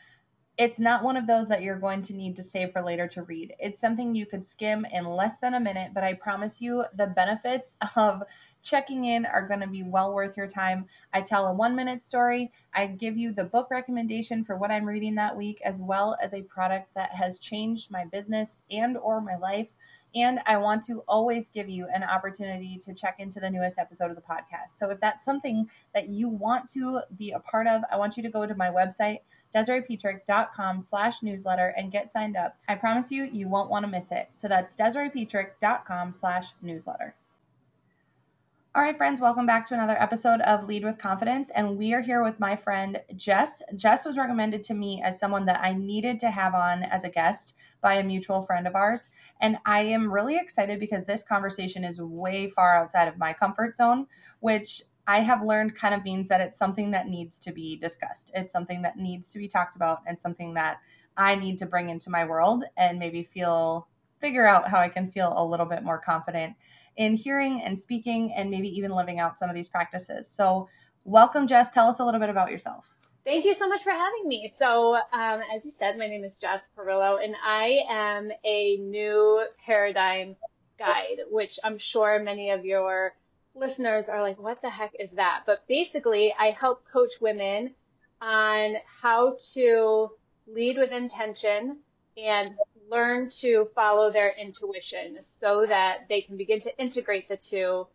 it's 0.61 0.79
not 0.79 1.02
one 1.02 1.17
of 1.17 1.26
those 1.26 1.49
that 1.49 1.62
you're 1.62 1.79
going 1.79 2.02
to 2.02 2.14
need 2.14 2.37
to 2.37 2.43
save 2.43 2.70
for 2.70 2.82
later 2.82 3.08
to 3.08 3.23
read. 3.23 3.55
It's 3.58 3.81
something 3.81 4.14
you 4.14 4.26
could 4.26 4.44
skim 4.44 4.85
in 4.93 5.06
less 5.06 5.38
than 5.38 5.55
a 5.55 5.61
minute, 5.61 5.93
but 5.94 6.05
I 6.05 6.12
promise 6.12 6.61
you 6.61 6.85
the 6.94 7.06
benefits 7.06 7.79
of 7.97 8.23
checking 8.62 9.05
in 9.05 9.25
are 9.25 9.49
going 9.49 9.61
to 9.61 9.67
be 9.67 9.82
well 9.82 10.12
worth 10.12 10.37
your 10.37 10.47
time. 10.47 10.85
I 11.14 11.23
tell 11.23 11.47
a 11.47 11.55
one 11.55 11.75
minute 11.75 12.02
story. 12.02 12.52
I 12.75 12.88
give 12.88 13.16
you 13.16 13.33
the 13.33 13.45
book 13.45 13.69
recommendation 13.71 14.45
for 14.45 14.54
what 14.54 14.71
I'm 14.71 14.85
reading 14.85 15.14
that 15.14 15.35
week, 15.35 15.62
as 15.64 15.80
well 15.80 16.14
as 16.23 16.35
a 16.35 16.42
product 16.42 16.92
that 16.95 17.12
has 17.12 17.38
changed 17.38 17.90
my 17.90 18.04
business 18.04 18.59
and 18.71 18.99
or 18.99 19.23
my 19.23 19.37
life. 19.37 19.73
And 20.14 20.40
I 20.47 20.57
want 20.57 20.83
to 20.85 21.02
always 21.07 21.49
give 21.49 21.69
you 21.69 21.87
an 21.93 22.02
opportunity 22.02 22.79
to 22.83 22.95
check 22.95 23.17
into 23.19 23.40
the 23.40 23.50
newest 23.50 23.79
episode 23.79 24.11
of 24.11 24.17
the 24.17 24.23
podcast. 24.23 24.71
So 24.71 24.90
if 24.90 25.00
that's 25.00 25.25
something 25.25 25.71
that 25.95 26.09
you 26.09 26.29
want 26.29 26.69
to 26.73 27.02
be 27.17 27.31
a 27.33 27.40
part 27.40 27.67
of, 27.67 27.83
I 27.90 27.97
want 27.97 28.17
you 28.17 28.23
to 28.23 28.31
go 28.31 28.47
to 28.47 28.55
my 28.55 28.69
website 28.69 29.21
DesireePetrick.com 29.55 30.81
slash 30.81 31.23
newsletter 31.23 31.75
and 31.76 31.90
get 31.90 32.12
signed 32.12 32.37
up. 32.37 32.57
I 32.69 32.76
promise 32.76 33.11
you, 33.11 33.25
you 33.25 33.49
won't 33.49 33.71
want 33.71 33.85
to 33.85 33.90
miss 33.90 34.12
it. 34.12 34.31
So 34.37 34.49
that's 34.49 34.76
DesireePetrick.com 34.76 36.12
slash 36.12 36.52
newsletter. 36.62 37.17
All 38.73 38.83
right, 38.83 38.97
friends, 38.97 39.21
welcome 39.21 39.47
back 39.47 39.67
to 39.67 39.75
another 39.75 40.00
episode 40.00 40.41
of 40.43 40.67
Lead 40.69 40.85
with 40.85 40.97
Confidence. 40.97 41.50
And 41.50 41.77
we 41.77 41.93
are 41.93 42.03
here 42.03 42.23
with 42.23 42.39
my 42.39 42.55
friend 42.55 43.03
Jess. 43.17 43.65
Jess 43.75 44.05
was 44.05 44.17
recommended 44.17 44.62
to 44.62 44.75
me 44.75 45.03
as 45.03 45.19
someone 45.19 45.45
that 45.47 45.61
I 45.61 45.73
needed 45.75 46.21
to 46.21 46.31
have 46.31 46.55
on 46.55 46.85
as 46.85 47.03
a 47.03 47.09
guest 47.09 47.57
by 47.81 47.95
a 47.95 48.05
mutual 48.05 48.43
friend 48.43 48.69
of 48.69 48.77
ours. 48.77 49.09
And 49.41 49.59
I 49.67 49.81
am 49.81 50.12
really 50.12 50.37
excited 50.37 50.79
because 50.79 51.05
this 51.05 51.25
conversation 51.25 51.83
is 51.83 52.00
way 52.00 52.49
far 52.49 52.77
outside 52.77 53.09
of 53.09 53.19
my 53.19 53.33
comfort 53.33 53.75
zone, 53.75 54.07
which 54.39 54.83
I 55.05 55.19
have 55.19 55.43
learned 55.43 55.75
kind 55.75 55.93
of 55.93 56.05
means 56.05 56.29
that 56.29 56.41
it's 56.41 56.57
something 56.57 56.93
that 56.93 57.09
needs 57.09 57.41
to 57.41 57.53
be 57.53 57.75
discussed. 57.75 58.31
It's 58.37 58.53
something 58.53 58.83
that 58.83 58.97
needs 58.97 59.33
to 59.33 59.41
be 59.41 59.49
talked 59.49 59.75
about 59.75 60.03
and 60.07 60.21
something 60.21 60.55
that 60.55 60.79
I 61.17 61.35
need 61.35 61.59
to 61.59 61.67
bring 61.67 61.89
into 61.89 62.09
my 62.09 62.25
world 62.25 62.62
and 62.77 63.00
maybe 63.00 63.25
feel 63.25 63.89
figure 64.21 64.47
out 64.47 64.69
how 64.69 64.79
I 64.79 64.89
can 64.89 65.11
feel 65.11 65.33
a 65.35 65.45
little 65.45 65.67
bit 65.67 65.83
more 65.83 65.99
confident 65.99 66.55
in 67.00 67.14
hearing 67.14 67.62
and 67.62 67.78
speaking 67.78 68.30
and 68.35 68.50
maybe 68.50 68.69
even 68.76 68.90
living 68.90 69.19
out 69.19 69.38
some 69.38 69.49
of 69.49 69.57
these 69.57 69.71
practices. 69.71 70.28
So, 70.28 70.69
welcome, 71.04 71.47
Jess. 71.47 71.71
Tell 71.71 71.88
us 71.88 71.99
a 71.99 72.04
little 72.04 72.21
bit 72.21 72.28
about 72.28 72.50
yourself. 72.50 72.95
Thank 73.25 73.47
you 73.47 73.54
so 73.54 73.66
much 73.66 73.83
for 73.83 73.90
having 73.90 74.26
me. 74.26 74.52
So, 74.59 74.97
um, 74.97 75.40
as 75.54 75.64
you 75.64 75.71
said, 75.71 75.97
my 75.97 76.07
name 76.07 76.25
is 76.25 76.35
Jess 76.35 76.69
Parillo, 76.76 77.25
and 77.25 77.35
I 77.42 77.80
am 77.88 78.30
a 78.45 78.76
new 78.76 79.47
paradigm 79.64 80.37
guide, 80.78 81.21
which 81.30 81.59
I'm 81.64 81.78
sure 81.78 82.23
many 82.23 82.50
of 82.50 82.66
your 82.66 83.14
listeners 83.54 84.11
are 84.11 84.21
like, 84.21 84.38
what 84.38 84.61
the 84.61 84.69
heck 84.69 84.92
is 85.00 85.12
that? 85.12 85.45
But 85.47 85.66
basically, 85.66 86.35
I 86.38 86.50
help 86.50 86.85
coach 86.92 87.12
women 87.19 87.75
on 88.21 88.75
how 89.00 89.37
to 89.54 90.11
lead 90.47 90.76
with 90.76 90.92
intention 90.92 91.78
and 92.19 92.50
learn 92.90 93.28
to 93.28 93.68
follow 93.75 94.11
their 94.11 94.35
intuition 94.38 95.16
so 95.40 95.64
that 95.66 96.06
they 96.09 96.20
can 96.20 96.37
begin 96.37 96.61
to 96.61 96.78
integrate 96.78 97.28
the 97.28 97.37
two 97.37 97.87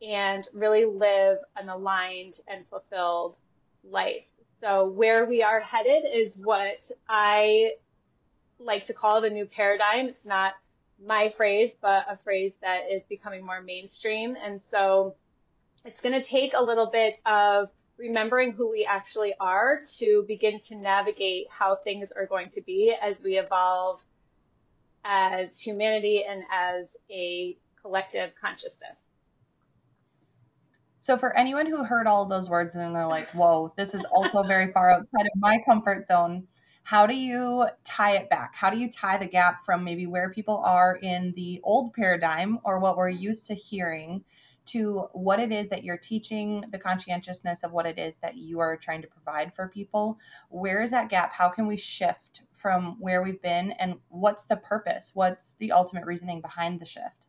and 0.00 0.46
really 0.52 0.84
live 0.84 1.38
an 1.56 1.68
aligned 1.68 2.34
and 2.48 2.66
fulfilled 2.66 3.36
life. 3.84 4.26
So 4.60 4.86
where 4.86 5.26
we 5.26 5.42
are 5.42 5.60
headed 5.60 6.04
is 6.12 6.34
what 6.36 6.90
I 7.08 7.72
like 8.58 8.84
to 8.84 8.94
call 8.94 9.20
the 9.20 9.30
new 9.30 9.44
paradigm. 9.44 10.06
It's 10.06 10.24
not 10.24 10.54
my 11.04 11.32
phrase, 11.36 11.72
but 11.80 12.06
a 12.08 12.16
phrase 12.16 12.54
that 12.62 12.90
is 12.90 13.02
becoming 13.08 13.44
more 13.44 13.60
mainstream. 13.60 14.36
And 14.42 14.60
so 14.60 15.14
it's 15.84 16.00
going 16.00 16.18
to 16.18 16.26
take 16.26 16.54
a 16.54 16.62
little 16.62 16.86
bit 16.86 17.20
of 17.24 17.68
remembering 17.98 18.52
who 18.52 18.70
we 18.70 18.84
actually 18.84 19.34
are 19.38 19.82
to 19.98 20.24
begin 20.26 20.58
to 20.60 20.76
navigate 20.76 21.46
how 21.50 21.76
things 21.76 22.10
are 22.12 22.26
going 22.26 22.48
to 22.50 22.60
be 22.60 22.94
as 23.00 23.20
we 23.20 23.38
evolve 23.38 24.00
as 25.04 25.58
humanity 25.58 26.24
and 26.28 26.42
as 26.52 26.96
a 27.10 27.56
collective 27.80 28.32
consciousness. 28.40 29.04
So, 30.98 31.16
for 31.16 31.36
anyone 31.36 31.66
who 31.66 31.84
heard 31.84 32.06
all 32.06 32.26
those 32.26 32.50
words 32.50 32.74
and 32.74 32.94
they're 32.94 33.06
like, 33.06 33.28
whoa, 33.30 33.72
this 33.76 33.94
is 33.94 34.04
also 34.06 34.42
very 34.42 34.72
far 34.72 34.90
outside 34.90 35.26
of 35.26 35.32
my 35.40 35.60
comfort 35.64 36.08
zone, 36.08 36.48
how 36.82 37.06
do 37.06 37.14
you 37.14 37.68
tie 37.84 38.16
it 38.16 38.28
back? 38.30 38.54
How 38.56 38.68
do 38.70 38.78
you 38.78 38.90
tie 38.90 39.16
the 39.16 39.26
gap 39.26 39.60
from 39.64 39.84
maybe 39.84 40.06
where 40.06 40.30
people 40.30 40.56
are 40.64 40.96
in 40.96 41.34
the 41.36 41.60
old 41.62 41.92
paradigm 41.92 42.58
or 42.64 42.78
what 42.80 42.96
we're 42.96 43.10
used 43.10 43.46
to 43.46 43.54
hearing 43.54 44.24
to 44.70 45.08
what 45.12 45.40
it 45.40 45.52
is 45.52 45.68
that 45.68 45.84
you're 45.84 45.98
teaching, 45.98 46.64
the 46.70 46.78
conscientiousness 46.78 47.62
of 47.62 47.72
what 47.72 47.86
it 47.86 47.98
is 47.98 48.16
that 48.18 48.36
you 48.36 48.60
are 48.60 48.76
trying 48.76 49.02
to 49.02 49.08
provide 49.08 49.54
for 49.54 49.68
people? 49.68 50.18
Where 50.48 50.82
is 50.82 50.90
that 50.90 51.08
gap? 51.08 51.32
How 51.32 51.48
can 51.48 51.66
we 51.66 51.76
shift 51.76 52.42
from 52.52 52.96
where 52.98 53.22
we've 53.22 53.40
been? 53.40 53.72
And 53.72 53.96
what's 54.08 54.44
the 54.46 54.56
purpose? 54.56 55.12
What's 55.14 55.54
the 55.54 55.72
ultimate 55.72 56.04
reasoning 56.04 56.40
behind 56.40 56.80
the 56.80 56.86
shift? 56.86 57.26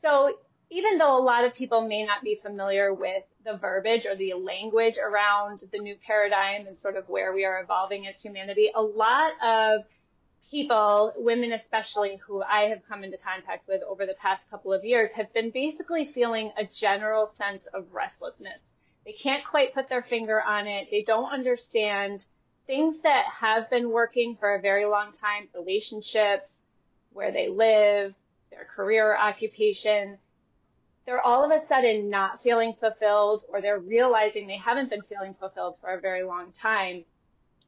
So, 0.00 0.36
even 0.70 0.96
though 0.96 1.18
a 1.18 1.20
lot 1.20 1.44
of 1.44 1.52
people 1.52 1.86
may 1.86 2.02
not 2.02 2.22
be 2.22 2.34
familiar 2.34 2.94
with 2.94 3.24
the 3.44 3.58
verbiage 3.58 4.06
or 4.06 4.16
the 4.16 4.32
language 4.32 4.96
around 4.96 5.60
the 5.70 5.78
new 5.78 5.96
paradigm 5.96 6.66
and 6.66 6.74
sort 6.74 6.96
of 6.96 7.06
where 7.10 7.34
we 7.34 7.44
are 7.44 7.60
evolving 7.60 8.06
as 8.06 8.18
humanity, 8.18 8.70
a 8.74 8.80
lot 8.80 9.32
of 9.44 9.82
people, 10.52 11.12
women 11.16 11.52
especially, 11.52 12.20
who 12.26 12.42
I 12.42 12.68
have 12.68 12.86
come 12.86 13.02
into 13.02 13.16
contact 13.16 13.66
with 13.66 13.82
over 13.82 14.06
the 14.06 14.14
past 14.14 14.48
couple 14.50 14.72
of 14.72 14.84
years 14.84 15.10
have 15.12 15.32
been 15.32 15.50
basically 15.50 16.04
feeling 16.04 16.52
a 16.58 16.64
general 16.64 17.26
sense 17.26 17.66
of 17.74 17.86
restlessness. 17.92 18.60
They 19.04 19.12
can't 19.12 19.44
quite 19.44 19.74
put 19.74 19.88
their 19.88 20.02
finger 20.02 20.40
on 20.40 20.66
it. 20.66 20.88
They 20.90 21.02
don't 21.02 21.32
understand 21.32 22.24
things 22.66 23.00
that 23.00 23.24
have 23.40 23.70
been 23.70 23.90
working 23.90 24.36
for 24.36 24.54
a 24.54 24.60
very 24.60 24.84
long 24.84 25.10
time, 25.10 25.48
relationships, 25.54 26.58
where 27.12 27.32
they 27.32 27.48
live, 27.48 28.14
their 28.50 28.64
career 28.64 29.16
occupation 29.16 30.18
they're 31.04 31.20
all 31.20 31.44
of 31.44 31.50
a 31.50 31.66
sudden 31.66 32.10
not 32.10 32.40
feeling 32.40 32.74
fulfilled 32.74 33.42
or 33.48 33.60
they're 33.60 33.78
realizing 33.78 34.46
they 34.46 34.56
haven't 34.56 34.90
been 34.90 35.02
feeling 35.02 35.34
fulfilled 35.34 35.76
for 35.80 35.90
a 35.90 36.00
very 36.00 36.22
long 36.22 36.52
time. 36.52 37.04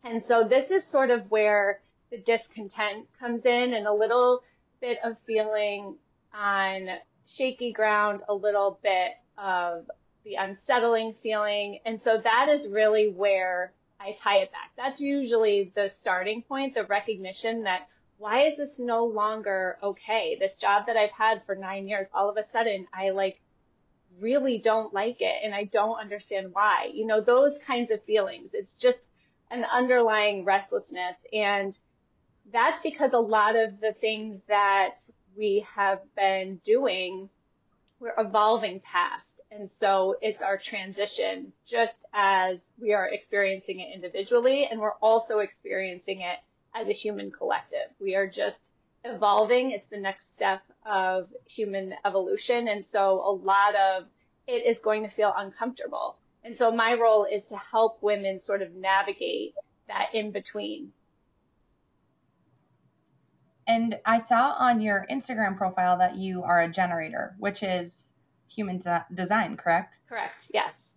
And 0.04 0.22
so 0.22 0.46
this 0.46 0.70
is 0.70 0.86
sort 0.86 1.10
of 1.10 1.30
where 1.30 1.80
the 2.14 2.22
discontent 2.22 3.06
comes 3.18 3.44
in 3.44 3.74
and 3.74 3.86
a 3.86 3.92
little 3.92 4.42
bit 4.80 4.98
of 5.02 5.18
feeling 5.18 5.96
on 6.32 6.88
shaky 7.26 7.72
ground, 7.72 8.22
a 8.28 8.34
little 8.34 8.78
bit 8.82 9.12
of 9.36 9.90
the 10.24 10.36
unsettling 10.36 11.12
feeling. 11.12 11.80
And 11.84 12.00
so 12.00 12.20
that 12.22 12.48
is 12.48 12.68
really 12.68 13.08
where 13.08 13.72
I 13.98 14.12
tie 14.12 14.38
it 14.38 14.52
back. 14.52 14.70
That's 14.76 15.00
usually 15.00 15.72
the 15.74 15.88
starting 15.88 16.42
point, 16.42 16.74
the 16.74 16.84
recognition 16.84 17.64
that 17.64 17.88
why 18.18 18.42
is 18.42 18.56
this 18.56 18.78
no 18.78 19.06
longer 19.06 19.76
okay? 19.82 20.36
This 20.38 20.54
job 20.54 20.86
that 20.86 20.96
I've 20.96 21.10
had 21.10 21.44
for 21.44 21.56
nine 21.56 21.88
years, 21.88 22.06
all 22.14 22.30
of 22.30 22.36
a 22.36 22.44
sudden 22.44 22.86
I 22.94 23.10
like 23.10 23.40
really 24.20 24.58
don't 24.58 24.94
like 24.94 25.20
it 25.20 25.34
and 25.42 25.52
I 25.52 25.64
don't 25.64 25.98
understand 25.98 26.50
why. 26.52 26.90
You 26.92 27.06
know, 27.06 27.20
those 27.20 27.58
kinds 27.66 27.90
of 27.90 28.04
feelings. 28.04 28.50
It's 28.54 28.72
just 28.72 29.10
an 29.50 29.64
underlying 29.64 30.44
restlessness. 30.44 31.16
And 31.32 31.76
that's 32.52 32.78
because 32.82 33.12
a 33.12 33.18
lot 33.18 33.56
of 33.56 33.80
the 33.80 33.92
things 33.92 34.40
that 34.48 34.96
we 35.36 35.66
have 35.74 36.00
been 36.14 36.56
doing, 36.64 37.28
we're 38.00 38.14
evolving 38.18 38.80
past. 38.80 39.40
And 39.50 39.68
so 39.68 40.16
it's 40.20 40.42
our 40.42 40.56
transition, 40.58 41.52
just 41.68 42.04
as 42.12 42.60
we 42.80 42.92
are 42.92 43.08
experiencing 43.08 43.80
it 43.80 43.94
individually, 43.94 44.66
and 44.70 44.80
we're 44.80 44.94
also 45.00 45.38
experiencing 45.38 46.20
it 46.20 46.38
as 46.74 46.88
a 46.88 46.92
human 46.92 47.30
collective. 47.30 47.88
We 48.00 48.14
are 48.16 48.26
just 48.26 48.70
evolving. 49.04 49.70
It's 49.70 49.84
the 49.84 49.98
next 49.98 50.34
step 50.34 50.62
of 50.84 51.32
human 51.46 51.94
evolution. 52.04 52.68
And 52.68 52.84
so 52.84 53.22
a 53.24 53.32
lot 53.32 53.74
of 53.76 54.04
it 54.46 54.66
is 54.66 54.80
going 54.80 55.02
to 55.02 55.08
feel 55.08 55.32
uncomfortable. 55.36 56.16
And 56.42 56.56
so 56.56 56.70
my 56.70 56.94
role 56.94 57.26
is 57.30 57.44
to 57.44 57.56
help 57.56 58.02
women 58.02 58.38
sort 58.38 58.62
of 58.62 58.74
navigate 58.74 59.54
that 59.88 60.14
in 60.14 60.30
between. 60.30 60.92
And 63.66 63.98
I 64.04 64.18
saw 64.18 64.54
on 64.58 64.80
your 64.80 65.06
Instagram 65.10 65.56
profile 65.56 65.96
that 65.98 66.16
you 66.16 66.42
are 66.42 66.60
a 66.60 66.68
generator, 66.68 67.34
which 67.38 67.62
is 67.62 68.12
human 68.48 68.78
de- 68.78 69.06
design, 69.12 69.56
correct? 69.56 69.98
Correct, 70.08 70.46
yes. 70.52 70.94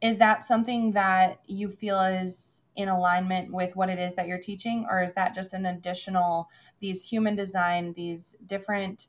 Is 0.00 0.18
that 0.18 0.44
something 0.44 0.92
that 0.92 1.40
you 1.46 1.68
feel 1.68 2.00
is 2.00 2.64
in 2.74 2.88
alignment 2.88 3.52
with 3.52 3.76
what 3.76 3.90
it 3.90 3.98
is 3.98 4.14
that 4.14 4.26
you're 4.26 4.38
teaching 4.38 4.86
or 4.88 5.02
is 5.02 5.12
that 5.12 5.34
just 5.34 5.52
an 5.52 5.66
additional 5.66 6.48
these 6.80 7.06
human 7.06 7.36
design 7.36 7.92
these 7.92 8.34
different 8.46 9.08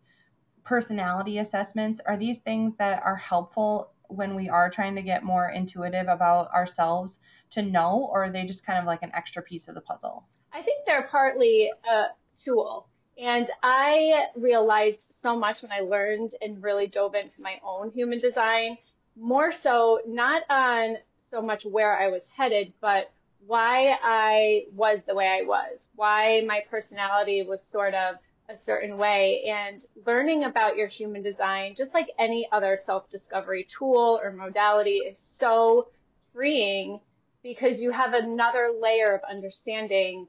personality 0.63 1.37
assessments? 1.37 2.01
Are 2.05 2.17
these 2.17 2.39
things 2.39 2.75
that 2.75 3.01
are 3.03 3.15
helpful 3.15 3.93
when 4.09 4.35
we 4.35 4.49
are 4.49 4.69
trying 4.69 4.95
to 4.95 5.01
get 5.01 5.23
more 5.23 5.49
intuitive 5.49 6.07
about 6.09 6.51
ourselves 6.51 7.21
to 7.51 7.61
know 7.61 8.09
or 8.11 8.25
are 8.25 8.29
they 8.29 8.43
just 8.43 8.65
kind 8.65 8.77
of 8.77 8.85
like 8.85 9.01
an 9.01 9.11
extra 9.13 9.41
piece 9.41 9.69
of 9.69 9.75
the 9.75 9.81
puzzle? 9.81 10.25
I 10.51 10.61
think 10.61 10.85
they're 10.85 11.07
partly 11.09 11.71
a 11.89 12.07
tool. 12.43 12.87
And 13.17 13.47
I 13.61 14.27
realized 14.35 15.13
so 15.19 15.37
much 15.37 15.61
when 15.61 15.71
I 15.71 15.81
learned 15.81 16.33
and 16.41 16.61
really 16.63 16.87
dove 16.87 17.15
into 17.15 17.41
my 17.41 17.59
own 17.63 17.91
human 17.91 18.19
design 18.19 18.77
more 19.15 19.51
so 19.51 19.99
not 20.07 20.43
on 20.49 20.97
so 21.29 21.41
much 21.41 21.65
where 21.65 21.97
I 21.97 22.07
was 22.07 22.27
headed, 22.29 22.73
but 22.81 23.11
why 23.45 23.97
I 24.01 24.65
was 24.73 24.99
the 25.05 25.15
way 25.15 25.27
I 25.27 25.45
was, 25.45 25.83
why 25.95 26.43
my 26.47 26.63
personality 26.69 27.43
was 27.43 27.61
sort 27.61 27.93
of 27.93 28.15
a 28.49 28.55
certain 28.55 28.97
way. 28.97 29.43
And 29.47 29.83
learning 30.05 30.43
about 30.43 30.75
your 30.75 30.87
human 30.87 31.21
design, 31.21 31.73
just 31.73 31.93
like 31.93 32.09
any 32.19 32.47
other 32.51 32.75
self-discovery 32.75 33.65
tool 33.65 34.19
or 34.21 34.31
modality 34.31 34.97
is 34.97 35.17
so 35.17 35.87
freeing 36.33 36.99
because 37.43 37.79
you 37.79 37.91
have 37.91 38.13
another 38.13 38.71
layer 38.79 39.15
of 39.15 39.21
understanding 39.29 40.27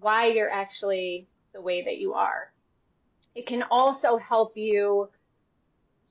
why 0.00 0.26
you're 0.26 0.50
actually 0.50 1.26
the 1.52 1.60
way 1.60 1.84
that 1.84 1.98
you 1.98 2.14
are. 2.14 2.52
It 3.34 3.46
can 3.46 3.62
also 3.70 4.16
help 4.16 4.56
you 4.56 5.08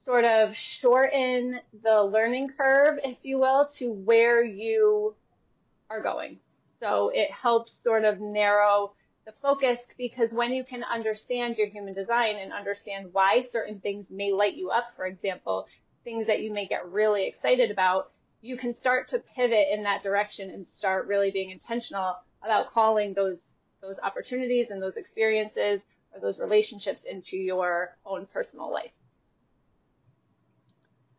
sort 0.05 0.25
of 0.25 0.55
shorten 0.55 1.59
the 1.83 2.01
learning 2.03 2.49
curve, 2.57 2.99
if 3.03 3.17
you 3.23 3.39
will, 3.39 3.67
to 3.75 3.91
where 3.91 4.43
you 4.43 5.15
are 5.89 6.01
going. 6.01 6.39
So 6.79 7.11
it 7.13 7.29
helps 7.31 7.71
sort 7.71 8.05
of 8.05 8.19
narrow 8.19 8.93
the 9.25 9.33
focus 9.41 9.85
because 9.97 10.31
when 10.31 10.53
you 10.53 10.63
can 10.63 10.83
understand 10.83 11.57
your 11.57 11.67
human 11.67 11.93
design 11.93 12.37
and 12.37 12.53
understand 12.53 13.09
why 13.11 13.41
certain 13.41 13.79
things 13.79 14.09
may 14.09 14.31
light 14.31 14.55
you 14.55 14.71
up, 14.71 14.85
for 14.95 15.05
example, 15.05 15.67
things 16.03 16.25
that 16.27 16.41
you 16.41 16.51
may 16.53 16.65
get 16.65 16.89
really 16.89 17.27
excited 17.27 17.69
about, 17.69 18.11
you 18.41 18.57
can 18.57 18.71
start 18.71 19.07
to 19.07 19.19
pivot 19.19 19.67
in 19.71 19.83
that 19.83 20.01
direction 20.01 20.49
and 20.49 20.65
start 20.65 21.07
really 21.07 21.29
being 21.29 21.49
intentional 21.49 22.15
about 22.41 22.67
calling 22.67 23.13
those 23.13 23.53
those 23.81 23.99
opportunities 23.99 24.69
and 24.69 24.81
those 24.81 24.95
experiences 24.95 25.81
or 26.13 26.19
those 26.19 26.39
relationships 26.39 27.03
into 27.03 27.37
your 27.37 27.97
own 28.05 28.25
personal 28.31 28.71
life. 28.71 28.91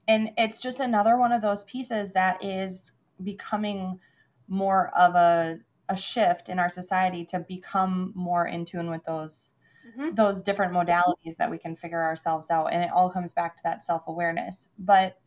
And 0.09 0.31
it's 0.37 0.61
just 0.61 0.81
another 0.81 1.17
one 1.17 1.33
of 1.33 1.43
those 1.43 1.65
pieces 1.65 2.11
that 2.13 2.43
is 2.45 2.93
becoming 3.23 4.01
more 4.49 4.91
of 4.97 5.15
a 5.15 5.61
a 5.89 5.97
shift 5.97 6.49
in 6.49 6.59
our 6.61 6.71
society 6.71 7.25
to 7.25 7.41
become 7.41 8.13
more 8.15 8.47
in 8.47 8.65
tune 8.65 8.89
with 8.89 9.05
those 9.05 9.55
mm-hmm. 9.87 10.15
those 10.15 10.41
different 10.41 10.73
modalities 10.73 11.37
that 11.37 11.51
we 11.51 11.59
can 11.59 11.75
figure 11.77 12.03
ourselves 12.03 12.51
out. 12.51 12.73
And 12.73 12.83
it 12.83 12.91
all 12.93 13.11
comes 13.11 13.33
back 13.33 13.57
to 13.57 13.63
that 13.65 13.83
self-awareness. 13.83 14.69
But 14.79 15.19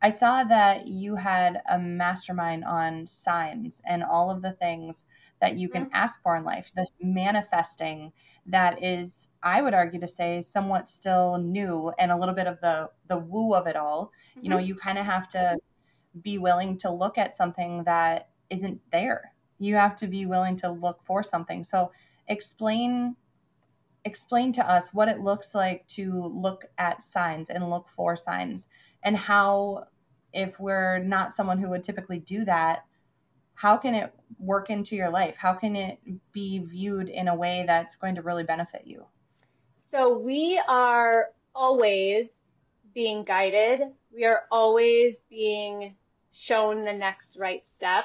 i 0.00 0.10
saw 0.10 0.44
that 0.44 0.86
you 0.86 1.16
had 1.16 1.60
a 1.68 1.78
mastermind 1.78 2.64
on 2.64 3.04
signs 3.06 3.82
and 3.84 4.04
all 4.04 4.30
of 4.30 4.42
the 4.42 4.52
things 4.52 5.04
that 5.40 5.58
you 5.58 5.68
can 5.68 5.84
mm-hmm. 5.84 5.94
ask 5.94 6.22
for 6.22 6.36
in 6.36 6.44
life 6.44 6.72
this 6.76 6.92
manifesting 7.00 8.12
that 8.46 8.82
is 8.82 9.28
i 9.42 9.62
would 9.62 9.74
argue 9.74 10.00
to 10.00 10.08
say 10.08 10.40
somewhat 10.40 10.88
still 10.88 11.38
new 11.38 11.92
and 11.98 12.10
a 12.10 12.16
little 12.16 12.34
bit 12.34 12.46
of 12.46 12.60
the 12.60 12.88
the 13.08 13.18
woo 13.18 13.54
of 13.54 13.66
it 13.66 13.76
all 13.76 14.12
mm-hmm. 14.30 14.44
you 14.44 14.50
know 14.50 14.58
you 14.58 14.74
kind 14.74 14.98
of 14.98 15.04
have 15.04 15.28
to 15.28 15.56
be 16.22 16.38
willing 16.38 16.76
to 16.76 16.90
look 16.90 17.18
at 17.18 17.34
something 17.34 17.84
that 17.84 18.28
isn't 18.50 18.80
there 18.90 19.32
you 19.58 19.74
have 19.74 19.94
to 19.96 20.06
be 20.06 20.26
willing 20.26 20.56
to 20.56 20.70
look 20.70 21.04
for 21.04 21.22
something 21.22 21.62
so 21.62 21.90
explain 22.26 23.16
explain 24.04 24.52
to 24.52 24.70
us 24.70 24.94
what 24.94 25.08
it 25.08 25.20
looks 25.20 25.54
like 25.54 25.86
to 25.86 26.24
look 26.24 26.64
at 26.78 27.02
signs 27.02 27.50
and 27.50 27.68
look 27.68 27.88
for 27.88 28.16
signs 28.16 28.68
and 29.02 29.16
how 29.16 29.84
if 30.32 30.58
we're 30.60 30.98
not 30.98 31.32
someone 31.32 31.58
who 31.58 31.68
would 31.68 31.82
typically 31.82 32.18
do 32.18 32.44
that 32.44 32.84
how 33.58 33.76
can 33.76 33.92
it 33.92 34.14
work 34.38 34.70
into 34.70 34.94
your 34.94 35.10
life? 35.10 35.36
How 35.36 35.52
can 35.52 35.74
it 35.74 35.98
be 36.30 36.60
viewed 36.60 37.08
in 37.08 37.26
a 37.26 37.34
way 37.34 37.64
that's 37.66 37.96
going 37.96 38.14
to 38.14 38.22
really 38.22 38.44
benefit 38.44 38.82
you? 38.84 39.04
So 39.90 40.16
we 40.16 40.62
are 40.68 41.30
always 41.56 42.28
being 42.94 43.24
guided. 43.24 43.80
We 44.14 44.26
are 44.26 44.44
always 44.52 45.18
being 45.28 45.96
shown 46.30 46.84
the 46.84 46.92
next 46.92 47.36
right 47.36 47.66
step. 47.66 48.04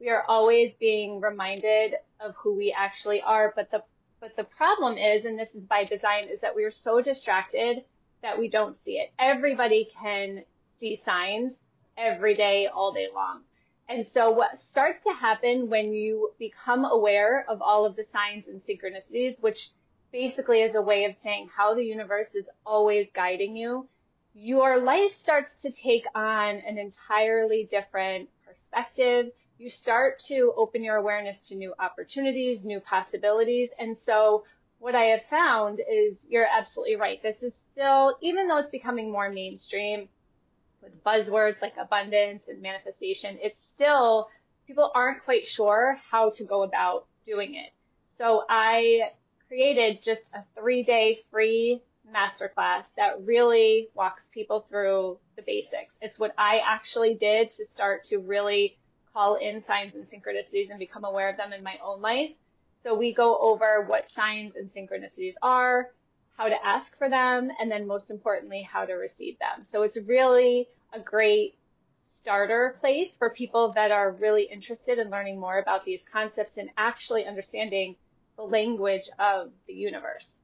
We 0.00 0.08
are 0.08 0.24
always 0.26 0.72
being 0.72 1.20
reminded 1.20 1.96
of 2.18 2.34
who 2.36 2.56
we 2.56 2.74
actually 2.74 3.20
are. 3.20 3.52
But 3.54 3.70
the 3.70 3.82
but 4.20 4.34
the 4.36 4.44
problem 4.44 4.96
is 4.96 5.26
and 5.26 5.38
this 5.38 5.54
is 5.54 5.64
by 5.64 5.84
design 5.84 6.28
is 6.32 6.40
that 6.40 6.56
we 6.56 6.64
are 6.64 6.70
so 6.70 7.02
distracted 7.02 7.84
that 8.22 8.38
we 8.38 8.48
don't 8.48 8.74
see 8.74 8.92
it. 8.92 9.12
Everybody 9.18 9.86
can 10.00 10.44
see 10.78 10.96
signs 10.96 11.58
every 11.98 12.34
day, 12.34 12.68
all 12.68 12.90
day 12.90 13.08
long. 13.14 13.42
And 13.88 14.04
so 14.04 14.30
what 14.30 14.56
starts 14.56 15.00
to 15.00 15.12
happen 15.12 15.68
when 15.68 15.92
you 15.92 16.32
become 16.38 16.84
aware 16.84 17.44
of 17.48 17.60
all 17.60 17.84
of 17.84 17.96
the 17.96 18.04
signs 18.04 18.48
and 18.48 18.60
synchronicities, 18.60 19.40
which 19.42 19.70
basically 20.10 20.62
is 20.62 20.74
a 20.74 20.80
way 20.80 21.04
of 21.04 21.14
saying 21.14 21.48
how 21.54 21.74
the 21.74 21.84
universe 21.84 22.34
is 22.34 22.48
always 22.64 23.10
guiding 23.10 23.56
you, 23.56 23.88
your 24.32 24.80
life 24.80 25.12
starts 25.12 25.62
to 25.62 25.70
take 25.70 26.06
on 26.14 26.56
an 26.56 26.78
entirely 26.78 27.64
different 27.64 28.28
perspective. 28.46 29.30
You 29.58 29.68
start 29.68 30.18
to 30.26 30.52
open 30.56 30.82
your 30.82 30.96
awareness 30.96 31.38
to 31.48 31.54
new 31.54 31.74
opportunities, 31.78 32.64
new 32.64 32.80
possibilities. 32.80 33.70
And 33.78 33.96
so 33.96 34.44
what 34.78 34.94
I 34.94 35.04
have 35.04 35.22
found 35.22 35.80
is 35.90 36.24
you're 36.28 36.46
absolutely 36.46 36.96
right. 36.96 37.22
This 37.22 37.42
is 37.42 37.54
still, 37.70 38.16
even 38.20 38.48
though 38.48 38.58
it's 38.58 38.68
becoming 38.68 39.10
more 39.10 39.30
mainstream, 39.30 40.08
with 40.84 41.02
buzzwords 41.02 41.60
like 41.62 41.74
abundance 41.80 42.46
and 42.48 42.62
manifestation, 42.62 43.38
it's 43.42 43.58
still, 43.58 44.28
people 44.66 44.90
aren't 44.94 45.24
quite 45.24 45.44
sure 45.44 45.98
how 46.10 46.30
to 46.30 46.44
go 46.44 46.62
about 46.62 47.06
doing 47.26 47.54
it. 47.54 47.70
So 48.16 48.44
I 48.48 49.10
created 49.48 50.02
just 50.02 50.30
a 50.34 50.44
three 50.58 50.82
day 50.82 51.18
free 51.30 51.80
masterclass 52.14 52.84
that 52.96 53.24
really 53.24 53.88
walks 53.94 54.26
people 54.32 54.60
through 54.60 55.18
the 55.36 55.42
basics. 55.42 55.96
It's 56.00 56.18
what 56.18 56.34
I 56.36 56.60
actually 56.64 57.14
did 57.14 57.48
to 57.50 57.64
start 57.64 58.02
to 58.04 58.18
really 58.18 58.76
call 59.12 59.36
in 59.36 59.60
signs 59.60 59.94
and 59.94 60.04
synchronicities 60.04 60.70
and 60.70 60.78
become 60.78 61.04
aware 61.04 61.30
of 61.30 61.36
them 61.36 61.52
in 61.52 61.62
my 61.62 61.76
own 61.82 62.00
life. 62.00 62.32
So 62.82 62.94
we 62.94 63.14
go 63.14 63.38
over 63.38 63.86
what 63.86 64.10
signs 64.10 64.56
and 64.56 64.68
synchronicities 64.68 65.34
are, 65.40 65.88
how 66.36 66.48
to 66.48 66.66
ask 66.66 66.96
for 66.98 67.08
them, 67.08 67.50
and 67.60 67.70
then 67.70 67.86
most 67.86 68.10
importantly, 68.10 68.62
how 68.62 68.84
to 68.84 68.94
receive 68.94 69.38
them. 69.38 69.62
So 69.62 69.82
it's 69.82 69.96
really 69.96 70.68
a 70.92 71.00
great 71.00 71.56
starter 72.20 72.74
place 72.80 73.14
for 73.14 73.30
people 73.30 73.72
that 73.72 73.90
are 73.90 74.12
really 74.12 74.44
interested 74.44 74.98
in 74.98 75.10
learning 75.10 75.38
more 75.38 75.58
about 75.58 75.84
these 75.84 76.02
concepts 76.02 76.56
and 76.56 76.70
actually 76.76 77.26
understanding 77.26 77.96
the 78.36 78.42
language 78.42 79.02
of 79.18 79.52
the 79.66 79.74
universe. 79.74 80.38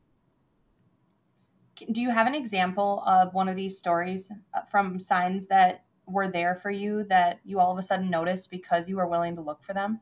Do 1.90 2.02
you 2.02 2.10
have 2.10 2.26
an 2.26 2.34
example 2.34 3.02
of 3.06 3.32
one 3.32 3.48
of 3.48 3.56
these 3.56 3.78
stories 3.78 4.30
uh, 4.54 4.60
from 4.62 5.00
signs 5.00 5.46
that 5.46 5.84
were 6.06 6.28
there 6.28 6.54
for 6.54 6.70
you 6.70 7.04
that 7.04 7.40
you 7.44 7.58
all 7.58 7.72
of 7.72 7.78
a 7.78 7.82
sudden 7.82 8.10
noticed 8.10 8.50
because 8.50 8.88
you 8.88 8.96
were 8.96 9.06
willing 9.06 9.34
to 9.36 9.40
look 9.40 9.62
for 9.62 9.72
them? 9.72 10.00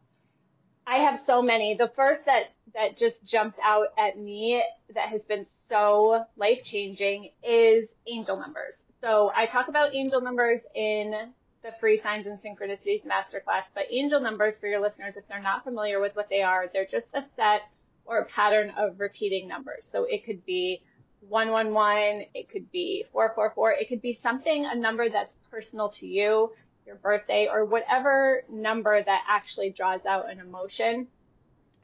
I 0.88 1.00
have 1.00 1.20
so 1.20 1.42
many. 1.42 1.74
The 1.74 1.88
first 1.88 2.24
that 2.24 2.54
that 2.74 2.96
just 2.96 3.22
jumps 3.22 3.56
out 3.62 3.88
at 3.98 4.18
me 4.18 4.62
that 4.94 5.10
has 5.10 5.22
been 5.22 5.44
so 5.44 6.24
life 6.36 6.62
changing 6.62 7.30
is 7.42 7.92
angel 8.10 8.38
numbers. 8.38 8.82
So 9.02 9.30
I 9.34 9.44
talk 9.44 9.68
about 9.68 9.94
angel 9.94 10.22
numbers 10.22 10.60
in 10.74 11.14
the 11.62 11.72
free 11.72 11.96
signs 11.96 12.26
and 12.26 12.38
synchronicities 12.40 13.04
masterclass, 13.06 13.64
but 13.74 13.84
angel 13.90 14.20
numbers 14.20 14.56
for 14.56 14.66
your 14.66 14.80
listeners, 14.80 15.14
if 15.16 15.28
they're 15.28 15.42
not 15.42 15.62
familiar 15.62 16.00
with 16.00 16.16
what 16.16 16.30
they 16.30 16.40
are, 16.40 16.70
they're 16.72 16.86
just 16.86 17.14
a 17.14 17.22
set 17.36 17.62
or 18.06 18.20
a 18.20 18.24
pattern 18.24 18.72
of 18.78 18.98
repeating 18.98 19.46
numbers. 19.46 19.84
So 19.84 20.04
it 20.04 20.24
could 20.24 20.42
be 20.46 20.80
111, 21.28 22.26
it 22.32 22.48
could 22.50 22.70
be 22.70 23.04
444, 23.12 23.72
it 23.72 23.88
could 23.88 24.00
be 24.00 24.12
something, 24.12 24.64
a 24.64 24.74
number 24.74 25.10
that's 25.10 25.34
personal 25.50 25.90
to 25.90 26.06
you 26.06 26.52
your 26.88 26.96
birthday, 26.96 27.48
or 27.52 27.66
whatever 27.66 28.42
number 28.48 29.00
that 29.00 29.22
actually 29.28 29.70
draws 29.70 30.06
out 30.06 30.30
an 30.30 30.40
emotion. 30.40 31.06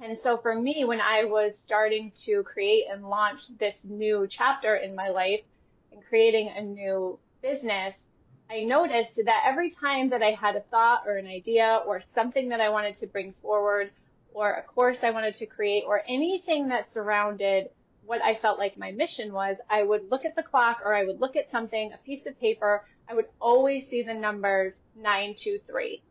And 0.01 0.17
so 0.17 0.39
for 0.39 0.55
me, 0.59 0.85
when 0.85 1.01
I 1.01 1.25
was 1.25 1.57
starting 1.57 2.11
to 2.25 2.43
create 2.43 2.87
and 2.91 3.09
launch 3.09 3.43
this 3.59 3.85
new 3.85 4.27
chapter 4.27 4.75
in 4.75 4.95
my 4.95 5.11
life 5.11 5.43
and 5.93 6.03
creating 6.03 6.49
a 6.57 6.63
new 6.63 7.19
business, 7.43 8.07
I 8.51 8.65
noticed 8.65 9.21
that 9.25 9.45
every 9.47 9.69
time 9.69 10.09
that 10.09 10.23
I 10.23 10.31
had 10.31 10.57
a 10.57 10.61
thought 10.61 11.03
or 11.07 11.17
an 11.17 11.27
idea 11.27 11.83
or 11.87 12.01
something 12.01 12.49
that 12.49 12.61
I 12.63 12.71
wanted 12.71 12.95
to 12.95 13.07
bring 13.07 13.35
forward 13.43 13.91
or 14.33 14.55
a 14.55 14.63
course 14.63 15.05
I 15.05 15.11
wanted 15.11 15.35
to 15.35 15.47
create 15.47 15.85
or 15.87 16.03
anything 16.09 16.69
that 16.69 16.89
surrounded 16.89 17.69
what 18.07 18.23
I 18.23 18.35
felt 18.35 18.59
like 18.59 18.77
my 18.77 18.93
mission 18.93 19.33
was, 19.33 19.59
I 19.71 19.83
would 19.83 20.11
look 20.11 20.25
at 20.25 20.35
the 20.35 20.43
clock 20.43 20.81
or 20.85 20.95
I 20.95 21.05
would 21.05 21.21
look 21.21 21.37
at 21.37 21.49
something, 21.49 21.93
a 21.93 21.99
piece 21.99 22.27
of 22.27 22.39
paper, 22.39 22.85
I 23.09 23.15
would 23.15 23.27
always 23.41 23.87
see 23.87 24.03
the 24.03 24.15
numbers 24.15 24.79
923. 24.97 26.03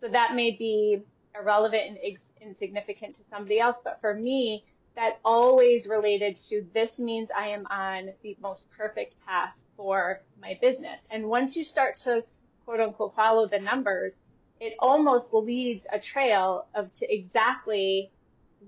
So 0.00 0.08
that 0.08 0.34
may 0.34 0.52
be 0.52 1.00
irrelevant 1.38 1.82
and 1.88 1.98
insignificant 2.40 3.14
to 3.14 3.20
somebody 3.30 3.60
else, 3.60 3.76
but 3.82 4.00
for 4.00 4.14
me, 4.14 4.64
that 4.94 5.18
always 5.24 5.86
related 5.86 6.36
to 6.48 6.66
this 6.72 6.98
means 6.98 7.28
I 7.36 7.48
am 7.48 7.66
on 7.66 8.10
the 8.22 8.36
most 8.40 8.70
perfect 8.70 9.14
path 9.26 9.54
for 9.76 10.22
my 10.40 10.58
business. 10.60 11.06
And 11.10 11.28
once 11.28 11.54
you 11.54 11.64
start 11.64 11.96
to 12.04 12.24
quote 12.64 12.80
unquote 12.80 13.14
follow 13.14 13.46
the 13.46 13.58
numbers, 13.58 14.12
it 14.58 14.74
almost 14.78 15.34
leads 15.34 15.86
a 15.92 15.98
trail 15.98 16.66
of 16.74 16.90
to 16.92 17.12
exactly 17.12 18.10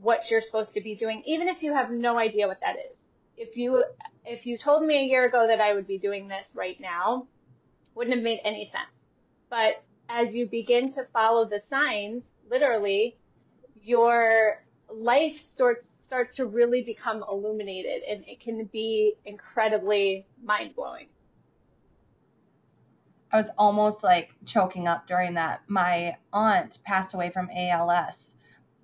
what 0.01 0.31
you're 0.31 0.43
supposed 0.43 0.73
to 0.75 0.83
be 0.83 0.95
doing, 0.95 1.23
even 1.25 1.49
if 1.49 1.62
you 1.62 1.75
have 1.75 1.91
no 1.91 2.19
idea 2.19 2.47
what 2.47 2.61
that 2.61 2.77
is. 2.91 2.99
If 3.38 3.57
you, 3.57 3.83
if 4.27 4.47
you 4.47 4.59
told 4.59 4.85
me 4.85 4.99
a 4.99 5.05
year 5.05 5.25
ago 5.25 5.47
that 5.47 5.61
I 5.61 5.73
would 5.75 5.87
be 5.87 5.97
doing 5.97 6.29
this 6.29 6.53
right 6.55 6.79
now, 6.79 7.27
wouldn't 7.99 8.17
have 8.17 8.25
made 8.25 8.41
any 8.45 8.65
sense. 8.65 8.89
But 9.51 9.83
as 10.09 10.33
you 10.33 10.47
begin 10.47 10.91
to 10.95 11.05
follow 11.13 11.45
the 11.45 11.59
signs, 11.59 12.31
literally, 12.49 13.17
your 13.83 14.65
life 14.91 15.39
starts 15.39 15.99
starts 16.01 16.37
to 16.37 16.47
really 16.47 16.83
become 16.83 17.23
illuminated 17.31 18.03
and 18.09 18.25
it 18.27 18.41
can 18.41 18.65
be 18.73 19.15
incredibly 19.27 20.27
mind 20.43 20.75
blowing. 20.75 21.09
I 23.31 23.37
was 23.37 23.51
almost 23.59 24.03
like 24.03 24.35
choking 24.47 24.89
up 24.89 25.07
during 25.07 25.35
that. 25.35 25.61
My 25.69 26.17
aunt 26.33 26.79
passed 26.85 27.13
away 27.13 27.29
from 27.29 27.51
ALS 27.55 28.37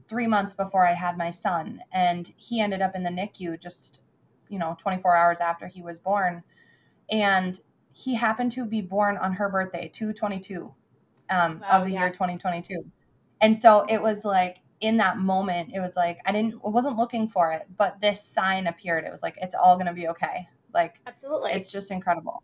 three 0.07 0.27
months 0.27 0.53
before 0.53 0.87
I 0.87 0.93
had 0.93 1.17
my 1.17 1.31
son, 1.31 1.81
and 1.91 2.31
he 2.37 2.61
ended 2.61 2.83
up 2.83 2.95
in 2.95 3.05
the 3.05 3.11
NICU 3.11 3.59
just, 3.59 4.03
you 4.51 4.59
know, 4.59 4.77
24 4.79 5.17
hours 5.17 5.41
after 5.41 5.67
he 5.67 5.81
was 5.81 5.99
born. 5.99 6.43
And 7.11 7.59
he 7.95 8.15
happened 8.15 8.51
to 8.53 8.67
be 8.67 8.81
born 8.81 9.17
on 9.17 9.35
her 9.35 9.49
birthday, 9.49 9.89
222 9.93 10.75
um, 11.31 11.61
wow, 11.61 11.69
of 11.71 11.85
the 11.85 11.93
yeah. 11.93 12.01
year 12.01 12.11
2022. 12.11 12.85
And 13.41 13.57
so 13.57 13.87
it 13.89 14.03
was 14.03 14.25
like 14.25 14.59
in 14.81 14.97
that 14.97 15.19
moment, 15.19 15.71
it 15.73 15.81
was 15.81 15.97
like 15.97 16.19
I 16.27 16.33
didn't, 16.33 16.55
I 16.65 16.69
wasn't 16.69 16.97
looking 16.97 17.29
for 17.29 17.53
it, 17.53 17.67
but 17.77 18.01
this 18.01 18.23
sign 18.23 18.67
appeared. 18.67 19.05
It 19.05 19.13
was 19.13 19.23
like 19.23 19.37
it's 19.41 19.55
all 19.55 19.77
going 19.77 19.87
to 19.87 19.93
be 19.93 20.09
okay. 20.09 20.49
Like 20.73 21.01
absolutely, 21.07 21.53
it's 21.53 21.71
just 21.71 21.91
incredible. 21.91 22.43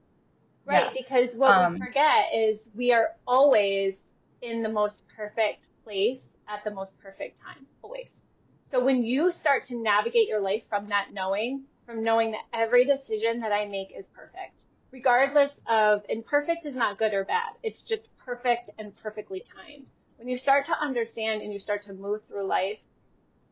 Right, 0.64 0.84
yeah. 0.84 1.02
because 1.02 1.34
what 1.34 1.50
um, 1.50 1.74
we 1.74 1.80
forget 1.80 2.26
is 2.34 2.68
we 2.74 2.92
are 2.92 3.16
always 3.26 4.10
in 4.42 4.62
the 4.62 4.68
most 4.68 5.02
perfect 5.08 5.66
place 5.82 6.34
at 6.48 6.62
the 6.62 6.70
most 6.70 6.96
perfect 6.98 7.40
time, 7.40 7.66
always. 7.82 8.22
So 8.70 8.82
when 8.82 9.02
you 9.02 9.30
start 9.30 9.64
to 9.64 9.74
navigate 9.74 10.28
your 10.28 10.40
life 10.40 10.68
from 10.68 10.88
that 10.90 11.08
knowing, 11.12 11.64
from 11.84 12.04
knowing 12.04 12.30
that 12.30 12.42
every 12.52 12.84
decision 12.84 13.40
that 13.40 13.50
I 13.50 13.66
make 13.66 13.92
is 13.96 14.06
perfect, 14.06 14.62
regardless 14.92 15.60
of, 15.66 16.02
and 16.08 16.24
perfect 16.24 16.66
is 16.66 16.74
not 16.74 16.98
good 16.98 17.14
or 17.14 17.24
bad. 17.24 17.50
It's 17.62 17.82
just 17.82 18.02
perfect 18.18 18.70
and 18.78 18.94
perfectly 18.94 19.40
timed. 19.40 19.86
When 20.16 20.28
you 20.28 20.36
start 20.36 20.66
to 20.66 20.76
understand 20.78 21.42
and 21.42 21.52
you 21.52 21.58
start 21.58 21.84
to 21.86 21.92
move 21.92 22.22
through 22.24 22.46
life, 22.46 22.78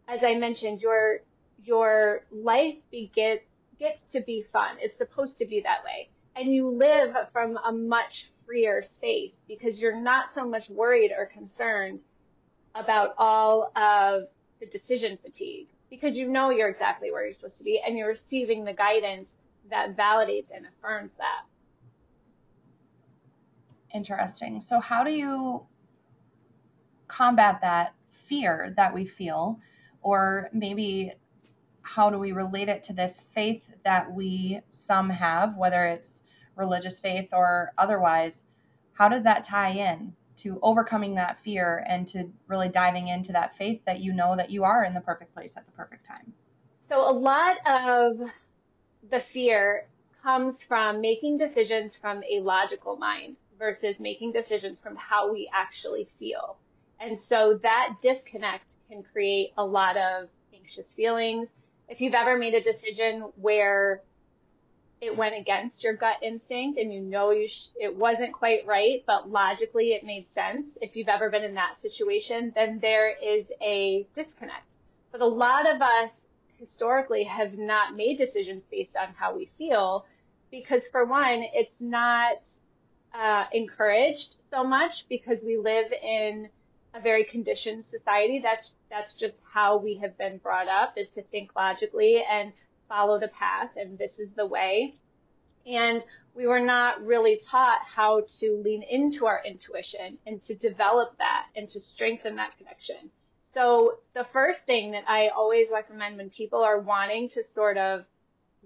as 0.07 0.23
I 0.23 0.35
mentioned, 0.35 0.81
your, 0.81 1.21
your 1.65 2.25
life 2.31 2.77
begins, 2.91 3.41
gets 3.79 4.01
to 4.13 4.21
be 4.21 4.43
fun. 4.43 4.77
It's 4.81 4.97
supposed 4.97 5.37
to 5.39 5.47
be 5.47 5.61
that 5.61 5.85
way. 5.85 6.09
And 6.37 6.53
you 6.53 6.69
live 6.69 7.17
from 7.33 7.57
a 7.57 7.73
much 7.73 8.31
freer 8.47 8.81
space 8.81 9.41
because 9.47 9.81
you're 9.81 10.01
not 10.01 10.31
so 10.31 10.47
much 10.47 10.69
worried 10.69 11.13
or 11.17 11.27
concerned 11.27 12.01
about 12.75 13.15
all 13.19 13.73
of 13.77 14.29
the 14.61 14.67
decision 14.67 15.19
fatigue 15.23 15.69
because 15.91 16.15
you 16.15 16.29
know 16.29 16.51
you're 16.51 16.69
exactly 16.69 17.11
where 17.11 17.23
you're 17.23 17.31
supposed 17.31 17.59
to 17.59 17.65
be 17.65 17.81
and 17.85 17.97
you're 17.97 18.09
receiving 18.09 18.65
the 18.65 18.73
guidance 18.73 19.33
that 19.71 19.97
validates 19.97 20.51
and 20.55 20.67
affirms 20.67 21.13
that. 21.13 21.43
Interesting. 23.95 24.61
So, 24.61 24.81
how 24.81 25.05
do 25.05 25.13
you 25.13 25.67
combat 27.07 27.61
that 27.63 27.95
fear 28.07 28.73
that 28.77 28.93
we 28.95 29.05
feel? 29.05 29.61
Or 30.03 30.49
maybe 30.53 31.13
how 31.83 32.11
do 32.11 32.19
we 32.19 32.33
relate 32.33 32.69
it 32.69 32.83
to 32.85 32.93
this 32.93 33.21
faith 33.21 33.71
that 33.85 34.13
we 34.13 34.61
some 34.69 35.11
have, 35.11 35.57
whether 35.57 35.85
it's 35.87 36.23
religious 36.55 37.01
faith 37.01 37.31
or 37.33 37.73
otherwise, 37.79 38.45
how 38.95 39.09
does 39.09 39.25
that 39.25 39.45
tie 39.45 39.71
in 39.71 40.15
to 40.37 40.59
overcoming 40.63 41.15
that 41.15 41.39
fear 41.39 41.85
and 41.89 42.07
to 42.09 42.31
really 42.47 42.69
diving 42.69 43.09
into 43.09 43.33
that 43.33 43.57
faith 43.57 43.85
that 43.87 44.01
you 44.01 44.13
know 44.13 44.37
that 44.37 44.51
you 44.51 44.65
are 44.65 44.85
in 44.85 44.95
the 44.95 45.01
perfect 45.01 45.33
place 45.35 45.57
at 45.57 45.67
the 45.67 45.73
perfect 45.73 46.05
time? 46.05 46.35
So, 46.89 47.09
a 47.09 47.13
lot 47.13 47.57
of 47.67 48.21
the 49.03 49.21
fear 49.21 49.87
comes 50.23 50.63
from 50.63 51.01
making 51.01 51.39
decisions 51.39 51.95
from 51.95 52.23
a 52.25 52.41
logical 52.41 52.97
mind 52.97 53.37
versus 53.59 53.99
making 53.99 54.33
decisions 54.33 54.79
from 54.79 54.97
how 54.97 55.33
we 55.33 55.51
actually 55.53 56.05
feel. 56.05 56.59
And 57.01 57.19
so 57.19 57.59
that 57.63 57.97
disconnect 58.01 58.75
can 58.91 59.03
create 59.03 59.53
a 59.57 59.65
lot 59.65 59.97
of 59.97 60.29
anxious 60.55 60.91
feelings. 60.91 61.51
If 61.89 62.01
you've 62.01 62.15
ever 62.15 62.37
made 62.37 62.55
a 62.55 62.61
decision 62.61 63.21
where 63.37 64.03
it 65.01 65.17
went 65.17 65.37
against 65.37 65.85
your 65.85 65.95
gut 65.95 66.17
instinct 66.23 66.79
and 66.79 66.93
you 66.93 67.01
know 67.01 67.31
you 67.31 67.47
sh- 67.47 67.69
it 67.81 67.95
wasn't 67.95 68.33
quite 68.33 68.67
right, 68.67 69.05
but 69.07 69.31
logically 69.31 69.93
it 69.93 70.05
made 70.05 70.27
sense. 70.27 70.77
If 70.83 70.97
you've 70.97 71.09
ever 71.09 71.31
been 71.31 71.45
in 71.45 71.55
that 71.55 71.79
situation, 71.79 72.53
then 72.55 72.81
there 72.81 73.15
is 73.17 73.51
a 73.63 74.07
disconnect. 74.15 74.75
But 75.13 75.21
a 75.21 75.27
lot 75.27 75.73
of 75.73 75.81
us 75.81 76.25
historically 76.59 77.25
have 77.25 77.57
not 77.57 77.97
made 77.97 78.19
decisions 78.19 78.65
based 78.65 78.97
on 78.97 79.09
how 79.15 79.35
we 79.35 79.47
feel 79.47 80.05
because 80.51 80.87
for 80.87 81.05
one, 81.05 81.45
it's 81.53 81.81
not 81.81 82.45
uh, 83.15 83.45
encouraged 83.53 84.35
so 84.51 84.65
much 84.65 85.07
because 85.09 85.43
we 85.43 85.57
live 85.57 85.93
in 85.93 86.49
a 86.95 87.01
very 87.01 87.25
conditioned 87.25 87.83
society. 87.83 88.39
That's 88.39 88.73
that's 88.91 89.13
just 89.13 89.41
how 89.53 89.77
we 89.77 89.97
have 89.97 90.17
been 90.17 90.39
brought 90.39 90.69
up 90.69 90.97
is 90.97 91.11
to 91.11 91.23
think 91.23 91.51
logically 91.55 92.25
and 92.29 92.53
follow 92.89 93.19
the 93.19 93.29
path 93.29 93.71
and 93.77 93.99
this 93.99 94.19
is 94.19 94.31
the 94.35 94.47
way. 94.47 94.95
And 95.67 96.03
we 96.35 96.47
were 96.47 96.61
not 96.61 97.05
really 97.05 97.39
taught 97.51 97.81
how 97.85 98.23
to 98.39 98.63
lean 98.65 98.83
into 98.83 99.27
our 99.27 99.43
intuition 99.45 100.17
and 100.27 100.41
to 100.43 100.55
develop 100.55 101.19
that 101.19 101.47
and 101.55 101.67
to 101.67 101.81
strengthen 101.81 102.37
that 102.37 102.57
connection. 102.57 103.11
So 103.55 103.99
the 104.15 104.25
first 104.25 104.67
thing 104.67 104.93
that 104.93 105.05
I 105.09 105.29
always 105.29 105.69
recommend 105.71 106.17
when 106.17 106.31
people 106.31 106.63
are 106.63 106.79
wanting 106.79 107.29
to 107.31 107.43
sort 107.43 107.79
of 107.79 108.05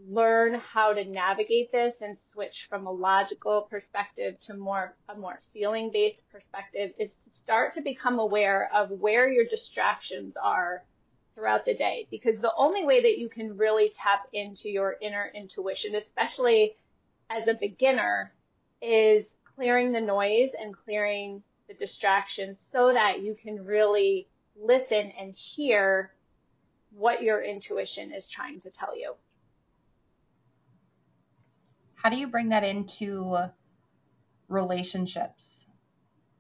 learn 0.09 0.55
how 0.55 0.93
to 0.93 1.05
navigate 1.05 1.71
this 1.71 2.01
and 2.01 2.17
switch 2.17 2.67
from 2.69 2.87
a 2.87 2.91
logical 2.91 3.63
perspective 3.63 4.39
to 4.39 4.55
more 4.55 4.97
a 5.09 5.15
more 5.15 5.41
feeling 5.53 5.91
based 5.93 6.23
perspective 6.31 6.93
is 6.99 7.15
to 7.15 7.31
start 7.31 7.75
to 7.75 7.83
become 7.83 8.19
aware 8.19 8.71
of 8.75 8.91
where 8.91 9.31
your 9.31 9.45
distractions 9.45 10.35
are 10.43 10.83
throughout 11.35 11.65
the 11.65 11.75
day. 11.75 12.07
Because 12.11 12.39
the 12.39 12.53
only 12.57 12.85
way 12.85 13.03
that 13.03 13.19
you 13.19 13.29
can 13.29 13.57
really 13.57 13.91
tap 13.91 14.27
into 14.33 14.69
your 14.69 14.97
inner 15.01 15.31
intuition 15.35 15.95
especially 15.95 16.75
as 17.31 17.47
a 17.47 17.55
beginner 17.55 18.33
is 18.81 19.35
clearing 19.55 19.93
the 19.93 20.01
noise 20.01 20.51
and 20.59 20.77
clearing 20.77 21.43
the 21.69 21.75
distractions 21.75 22.59
so 22.73 22.93
that 22.93 23.23
you 23.23 23.35
can 23.35 23.65
really 23.65 24.27
listen 24.57 25.13
and 25.19 25.35
hear 25.35 26.13
what 26.91 27.23
your 27.23 27.43
intuition 27.43 28.13
is 28.13 28.29
trying 28.29 28.59
to 28.61 28.71
tell 28.71 28.97
you 28.99 29.15
how 32.03 32.11
do 32.11 32.17
you 32.17 32.27
bring 32.27 32.49
that 32.49 32.65
into 32.65 33.37
relationships? 34.49 35.67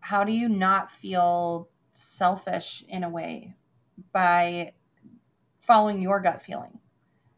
How 0.00 0.24
do 0.24 0.32
you 0.32 0.48
not 0.48 0.90
feel 0.90 1.68
selfish 1.90 2.82
in 2.88 3.04
a 3.04 3.08
way 3.08 3.54
by 4.12 4.72
following 5.60 6.02
your 6.02 6.18
gut 6.18 6.42
feeling? 6.42 6.80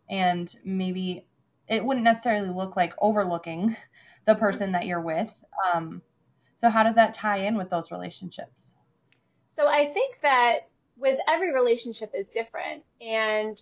And 0.08 0.54
maybe 0.64 1.26
it 1.68 1.84
wouldn't 1.84 2.04
necessarily 2.04 2.48
look 2.48 2.76
like 2.76 2.94
overlooking 2.98 3.76
the 4.26 4.34
person 4.34 4.72
that 4.72 4.86
you're 4.86 5.02
with. 5.02 5.44
Um, 5.74 6.00
so, 6.54 6.70
how 6.70 6.82
does 6.82 6.94
that 6.94 7.12
tie 7.12 7.38
in 7.38 7.58
with 7.58 7.68
those 7.68 7.92
relationships? 7.92 8.74
So, 9.56 9.66
I 9.66 9.92
think 9.92 10.16
that 10.22 10.68
with 10.96 11.18
every 11.28 11.52
relationship 11.54 12.12
is 12.14 12.28
different. 12.28 12.84
And 13.00 13.60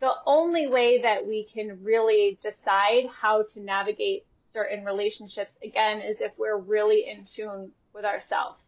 the 0.00 0.12
only 0.26 0.66
way 0.66 1.02
that 1.02 1.26
we 1.26 1.44
can 1.44 1.82
really 1.82 2.38
decide 2.42 3.06
how 3.06 3.44
to 3.54 3.60
navigate 3.60 4.26
certain 4.52 4.84
relationships 4.84 5.56
again 5.62 6.00
is 6.00 6.20
if 6.20 6.32
we're 6.38 6.58
really 6.58 7.06
in 7.08 7.24
tune 7.24 7.72
with 7.92 8.04
ourselves 8.04 8.58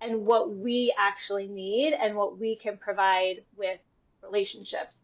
and 0.00 0.26
what 0.26 0.54
we 0.54 0.94
actually 0.98 1.46
need 1.46 1.94
and 1.94 2.16
what 2.16 2.38
we 2.38 2.56
can 2.56 2.76
provide 2.76 3.44
with 3.56 3.78
relationships. 4.22 4.94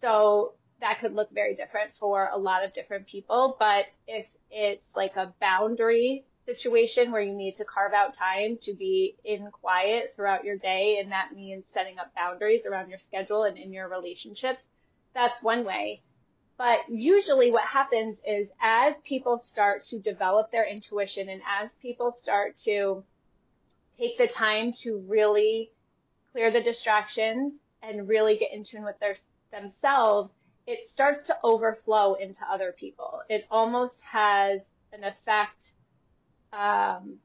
So 0.00 0.54
that 0.80 0.98
could 1.00 1.14
look 1.14 1.30
very 1.32 1.54
different 1.54 1.92
for 1.92 2.30
a 2.32 2.38
lot 2.38 2.64
of 2.64 2.72
different 2.72 3.06
people, 3.06 3.56
but 3.58 3.84
if 4.06 4.26
it's 4.50 4.96
like 4.96 5.16
a 5.16 5.34
boundary 5.40 6.24
situation 6.54 7.12
where 7.12 7.20
you 7.20 7.34
need 7.34 7.54
to 7.54 7.64
carve 7.64 7.92
out 7.92 8.12
time 8.12 8.56
to 8.58 8.74
be 8.74 9.16
in 9.24 9.50
quiet 9.50 10.12
throughout 10.14 10.44
your 10.44 10.56
day, 10.56 10.98
and 11.00 11.12
that 11.12 11.32
means 11.34 11.66
setting 11.66 11.98
up 11.98 12.14
boundaries 12.14 12.66
around 12.66 12.88
your 12.88 12.98
schedule 12.98 13.44
and 13.44 13.56
in 13.56 13.72
your 13.72 13.88
relationships, 13.88 14.68
that's 15.14 15.42
one 15.42 15.64
way. 15.64 16.02
But 16.56 16.80
usually 16.90 17.50
what 17.50 17.64
happens 17.64 18.20
is 18.26 18.50
as 18.60 18.98
people 18.98 19.38
start 19.38 19.82
to 19.84 19.98
develop 19.98 20.50
their 20.50 20.68
intuition 20.68 21.28
and 21.28 21.40
as 21.60 21.72
people 21.74 22.12
start 22.12 22.56
to 22.64 23.02
take 23.98 24.18
the 24.18 24.26
time 24.26 24.72
to 24.82 24.98
really 25.08 25.70
clear 26.32 26.50
the 26.50 26.60
distractions 26.60 27.54
and 27.82 28.08
really 28.08 28.36
get 28.36 28.52
in 28.52 28.62
tune 28.62 28.84
with 28.84 28.98
their 28.98 29.14
themselves, 29.50 30.30
it 30.66 30.80
starts 30.80 31.22
to 31.22 31.36
overflow 31.42 32.14
into 32.14 32.40
other 32.50 32.72
people. 32.72 33.22
It 33.28 33.46
almost 33.50 34.02
has 34.04 34.60
an 34.92 35.04
effect, 35.04 35.72
um, 36.52 37.18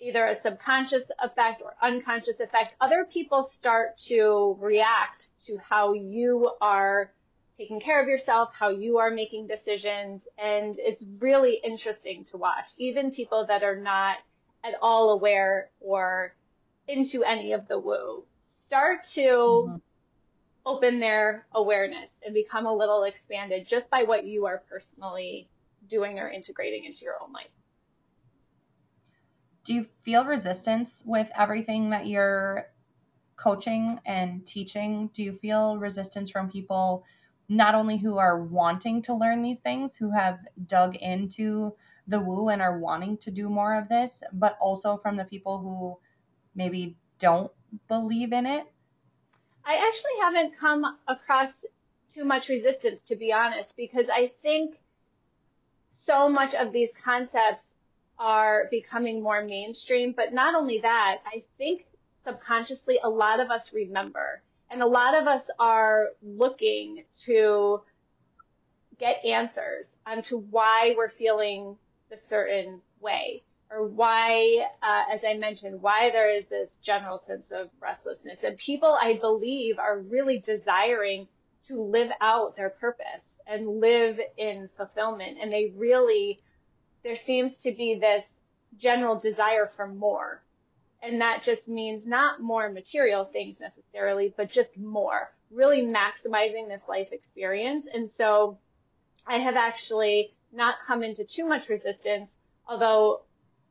either 0.00 0.24
a 0.24 0.34
subconscious 0.34 1.10
effect 1.22 1.60
or 1.62 1.74
unconscious 1.82 2.40
effect. 2.40 2.74
Other 2.80 3.04
people 3.04 3.42
start 3.42 3.96
to 4.06 4.56
react 4.58 5.28
to 5.46 5.58
how 5.58 5.92
you 5.92 6.50
are 6.60 7.12
taking 7.56 7.80
care 7.80 8.00
of 8.00 8.08
yourself, 8.08 8.50
how 8.58 8.70
you 8.70 8.98
are 8.98 9.10
making 9.10 9.46
decisions. 9.46 10.26
And 10.38 10.76
it's 10.78 11.02
really 11.18 11.60
interesting 11.62 12.24
to 12.24 12.38
watch. 12.38 12.68
Even 12.78 13.10
people 13.10 13.46
that 13.46 13.62
are 13.62 13.76
not 13.76 14.16
at 14.64 14.74
all 14.80 15.10
aware 15.10 15.70
or 15.80 16.34
into 16.88 17.22
any 17.22 17.52
of 17.52 17.68
the 17.68 17.78
woo 17.78 18.24
start 18.66 19.02
to 19.02 19.20
mm-hmm. 19.20 19.76
open 20.64 20.98
their 20.98 21.46
awareness 21.52 22.18
and 22.24 22.34
become 22.34 22.66
a 22.66 22.74
little 22.74 23.04
expanded 23.04 23.66
just 23.66 23.90
by 23.90 24.04
what 24.04 24.24
you 24.24 24.46
are 24.46 24.62
personally 24.68 25.48
doing 25.90 26.18
or 26.18 26.28
integrating 26.28 26.84
into 26.84 27.04
your 27.04 27.22
own 27.22 27.32
life. 27.32 27.52
Do 29.64 29.74
you 29.74 29.84
feel 29.84 30.24
resistance 30.24 31.02
with 31.04 31.30
everything 31.36 31.90
that 31.90 32.06
you're 32.06 32.70
coaching 33.40 34.00
and 34.04 34.44
teaching, 34.44 35.08
do 35.14 35.22
you 35.22 35.32
feel 35.32 35.78
resistance 35.78 36.30
from 36.30 36.50
people 36.50 37.06
not 37.48 37.74
only 37.74 37.96
who 37.96 38.18
are 38.18 38.38
wanting 38.38 39.00
to 39.00 39.14
learn 39.14 39.40
these 39.40 39.58
things, 39.58 39.96
who 39.96 40.10
have 40.10 40.46
dug 40.66 40.94
into 40.96 41.74
the 42.06 42.20
woo 42.20 42.50
and 42.50 42.60
are 42.60 42.78
wanting 42.78 43.16
to 43.16 43.30
do 43.30 43.48
more 43.48 43.78
of 43.78 43.88
this, 43.88 44.22
but 44.32 44.58
also 44.60 44.96
from 44.96 45.16
the 45.16 45.24
people 45.24 45.58
who 45.58 45.98
maybe 46.54 46.98
don't 47.18 47.50
believe 47.88 48.30
in 48.32 48.44
it? 48.44 48.66
I 49.64 49.76
actually 49.76 50.20
haven't 50.20 50.58
come 50.58 50.98
across 51.08 51.64
too 52.14 52.24
much 52.24 52.50
resistance, 52.50 53.00
to 53.02 53.16
be 53.16 53.32
honest, 53.32 53.74
because 53.74 54.10
I 54.10 54.28
think 54.42 54.79
so 56.10 56.28
much 56.28 56.54
of 56.54 56.72
these 56.72 56.90
concepts 57.04 57.62
are 58.18 58.66
becoming 58.70 59.22
more 59.22 59.44
mainstream. 59.44 60.12
But 60.12 60.32
not 60.32 60.54
only 60.56 60.80
that, 60.80 61.18
I 61.24 61.44
think 61.56 61.86
subconsciously 62.24 62.98
a 63.02 63.08
lot 63.08 63.38
of 63.38 63.50
us 63.50 63.72
remember. 63.72 64.42
And 64.70 64.82
a 64.82 64.86
lot 64.86 65.16
of 65.16 65.28
us 65.28 65.48
are 65.58 66.08
looking 66.22 67.04
to 67.24 67.82
get 68.98 69.24
answers 69.24 69.94
onto 70.04 70.38
why 70.38 70.94
we're 70.96 71.08
feeling 71.08 71.76
a 72.12 72.16
certain 72.16 72.80
way 73.00 73.42
or 73.70 73.86
why, 73.86 74.66
uh, 74.82 75.14
as 75.14 75.22
I 75.24 75.34
mentioned, 75.34 75.80
why 75.80 76.10
there 76.10 76.34
is 76.34 76.46
this 76.46 76.76
general 76.84 77.20
sense 77.20 77.52
of 77.52 77.70
restlessness. 77.80 78.42
And 78.42 78.56
people, 78.56 78.98
I 79.00 79.14
believe, 79.14 79.78
are 79.78 80.00
really 80.00 80.38
desiring 80.38 81.28
to 81.68 81.80
live 81.80 82.10
out 82.20 82.56
their 82.56 82.70
purpose 82.70 83.36
and 83.50 83.80
live 83.80 84.20
in 84.36 84.68
fulfillment. 84.68 85.38
And 85.42 85.52
they 85.52 85.72
really, 85.76 86.40
there 87.02 87.16
seems 87.16 87.56
to 87.58 87.72
be 87.72 87.96
this 87.96 88.24
general 88.78 89.18
desire 89.18 89.66
for 89.66 89.88
more 89.88 90.40
and 91.02 91.20
that 91.20 91.42
just 91.42 91.68
means 91.68 92.04
not 92.04 92.40
more 92.40 92.68
material 92.68 93.24
things 93.24 93.58
necessarily, 93.60 94.32
but 94.36 94.50
just 94.50 94.76
more, 94.76 95.32
really 95.50 95.82
maximizing 95.82 96.68
this 96.68 96.86
life 96.88 97.12
experience. 97.12 97.86
And 97.92 98.08
so 98.08 98.58
I 99.26 99.38
have 99.38 99.56
actually 99.56 100.32
not 100.52 100.76
come 100.86 101.02
into 101.02 101.24
too 101.24 101.46
much 101.46 101.68
resistance, 101.68 102.34
although 102.68 103.22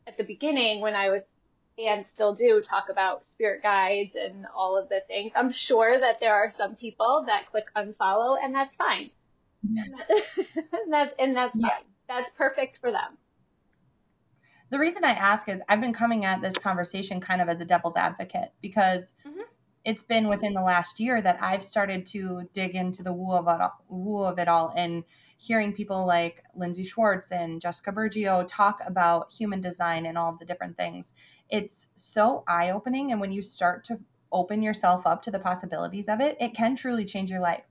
at 0.08 0.18
the 0.18 0.24
beginning 0.24 0.82
when 0.82 0.96
I 0.96 1.10
was 1.10 1.22
and 1.78 2.04
still 2.04 2.34
do 2.34 2.58
talk 2.58 2.90
about 2.90 3.24
spirit 3.24 3.64
guides 3.64 4.14
and 4.14 4.46
all 4.54 4.78
of 4.78 4.90
the 4.90 5.02
things. 5.08 5.32
I'm 5.34 5.50
sure 5.50 5.98
that 5.98 6.20
there 6.20 6.36
are 6.36 6.50
some 6.50 6.76
people 6.76 7.24
that 7.28 7.46
click 7.46 7.68
unfollow 7.74 8.36
and 8.44 8.54
that's 8.54 8.74
fine. 8.74 9.12
And 9.64 10.94
that's, 10.94 11.14
and 11.20 11.36
that's 11.36 11.56
yeah. 11.56 11.70
fine. 11.70 11.84
that's 12.08 12.30
perfect 12.38 12.80
for 12.80 12.92
them. 12.92 13.18
The 14.72 14.80
reason 14.80 15.04
I 15.04 15.12
ask 15.12 15.50
is 15.50 15.62
I've 15.68 15.82
been 15.82 15.94
coming 15.94 16.26
at 16.26 16.42
this 16.42 16.58
conversation 16.58 17.20
kind 17.20 17.42
of 17.42 17.50
as 17.50 17.60
a 17.60 17.66
devil's 17.66 17.96
advocate 17.96 18.54
because 18.62 19.16
mm-hmm. 19.28 19.42
it's 19.84 20.04
been 20.04 20.28
within 20.28 20.54
the 20.54 20.62
last 20.62 21.00
year 21.00 21.22
that 21.22 21.42
I've 21.42 21.64
started 21.64 22.06
to 22.08 22.48
dig 22.54 22.76
into 22.76 23.02
the 23.02 23.12
woo 23.12 23.34
of 23.34 23.48
it 23.48 23.62
all, 23.62 23.84
woo 23.90 24.24
of 24.24 24.38
it 24.38 24.48
all 24.48 24.72
and 24.76 25.04
hearing 25.38 25.74
people 25.74 26.06
like 26.06 26.44
Lindsay 26.54 26.84
Schwartz 26.84 27.32
and 27.32 27.62
Jessica 27.62 27.92
Bergio 27.94 28.46
talk 28.48 28.80
about 28.86 29.32
human 29.32 29.62
design 29.62 30.06
and 30.06 30.18
all 30.18 30.38
the 30.38 30.46
different 30.46 30.78
things. 30.78 31.14
It's 31.50 31.90
so 31.96 32.44
eye 32.46 32.70
opening. 32.70 33.12
And 33.12 33.22
when 33.22 33.32
you 33.32 33.42
start 33.42 33.86
to 33.86 33.98
open 34.32 34.62
yourself 34.62 35.08
up 35.08 35.22
to 35.24 35.32
the 35.32 35.40
possibilities 35.40 36.10
of 36.10 36.20
it, 36.20 36.36
it 36.42 36.54
can 36.54 36.76
truly 36.76 37.06
change 37.06 37.32
your 37.32 37.40
life. 37.40 37.64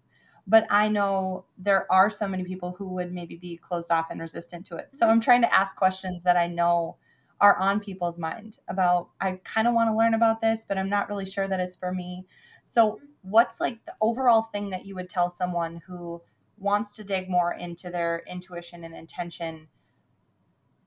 But 0.48 0.66
I 0.70 0.88
know 0.88 1.44
there 1.58 1.86
are 1.92 2.08
so 2.08 2.26
many 2.26 2.42
people 2.42 2.74
who 2.78 2.88
would 2.94 3.12
maybe 3.12 3.36
be 3.36 3.58
closed 3.58 3.90
off 3.90 4.06
and 4.10 4.18
resistant 4.18 4.64
to 4.66 4.76
it. 4.76 4.94
So 4.94 5.04
mm-hmm. 5.04 5.12
I'm 5.12 5.20
trying 5.20 5.42
to 5.42 5.54
ask 5.54 5.76
questions 5.76 6.24
that 6.24 6.38
I 6.38 6.46
know 6.46 6.96
are 7.40 7.56
on 7.58 7.80
people's 7.80 8.18
mind 8.18 8.58
about 8.66 9.10
I 9.20 9.40
kind 9.44 9.68
of 9.68 9.74
want 9.74 9.90
to 9.90 9.96
learn 9.96 10.14
about 10.14 10.40
this, 10.40 10.64
but 10.66 10.78
I'm 10.78 10.88
not 10.88 11.08
really 11.08 11.26
sure 11.26 11.46
that 11.46 11.60
it's 11.60 11.76
for 11.76 11.92
me. 11.92 12.26
So, 12.64 12.92
mm-hmm. 12.92 13.04
what's 13.22 13.60
like 13.60 13.84
the 13.84 13.94
overall 14.00 14.42
thing 14.42 14.70
that 14.70 14.86
you 14.86 14.94
would 14.94 15.08
tell 15.08 15.30
someone 15.30 15.82
who 15.86 16.22
wants 16.56 16.96
to 16.96 17.04
dig 17.04 17.28
more 17.28 17.52
into 17.52 17.90
their 17.90 18.22
intuition 18.26 18.84
and 18.84 18.94
intention, 18.94 19.68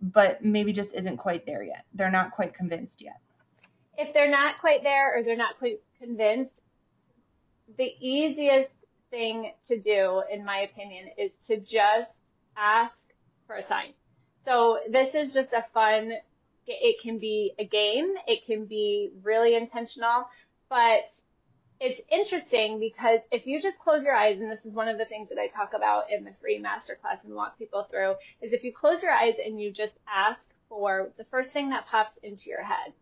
but 0.02 0.44
maybe 0.44 0.74
just 0.74 0.96
isn't 0.96 1.18
quite 1.18 1.46
there 1.46 1.64
yet? 1.64 1.86
They're 1.94 2.12
not 2.12 2.32
quite 2.32 2.54
convinced 2.54 3.02
yet. 3.02 3.22
If 3.98 4.14
they're 4.14 4.30
not 4.30 4.60
quite 4.60 4.84
there 4.84 5.18
or 5.18 5.24
they're 5.24 5.38
not 5.38 5.58
quite 5.60 5.80
convinced, 5.98 6.62
the 7.78 7.94
easiest 8.00 8.81
thing 9.12 9.52
to 9.68 9.80
do, 9.80 10.24
in 10.32 10.44
my 10.44 10.62
opinion, 10.62 11.10
is 11.18 11.36
to 11.48 11.58
just 11.58 12.18
ask 12.58 13.06
for 13.46 13.56
a 13.56 13.62
sign. 13.62 13.94
So 14.46 14.80
this 14.90 15.14
is 15.14 15.34
just 15.34 15.54
a 15.54 15.64
fun, 15.74 16.14
it 16.66 17.02
can 17.02 17.20
be 17.20 17.54
a 17.60 17.66
game, 17.66 18.14
it 18.26 18.46
can 18.46 18.66
be 18.66 19.12
really 19.22 19.56
intentional, 19.56 20.28
but 20.70 21.12
it's 21.80 22.00
interesting 22.10 22.80
because 22.80 23.22
if 23.32 23.46
you 23.46 23.60
just 23.60 23.78
close 23.80 24.04
your 24.04 24.16
eyes, 24.16 24.40
and 24.40 24.50
this 24.50 24.66
is 24.66 24.74
one 24.74 24.88
of 24.88 24.98
the 24.98 25.06
things 25.06 25.30
that 25.30 25.40
I 25.40 25.48
talk 25.48 25.74
about 25.76 26.12
in 26.12 26.24
the 26.24 26.32
free 26.32 26.62
masterclass 26.62 27.24
and 27.24 27.34
walk 27.34 27.58
people 27.58 27.84
through, 27.90 28.16
is 28.42 28.54
if 28.54 28.64
you 28.64 28.72
close 28.72 29.02
your 29.02 29.12
eyes 29.12 29.36
and 29.44 29.60
you 29.60 29.72
just 29.72 29.94
ask 30.08 30.48
for 30.70 31.10
the 31.18 31.24
first 31.26 31.52
thing 31.52 31.70
that 31.70 31.88
pops 31.88 32.18
into 32.24 32.50
your 32.50 32.64
head. 32.64 32.94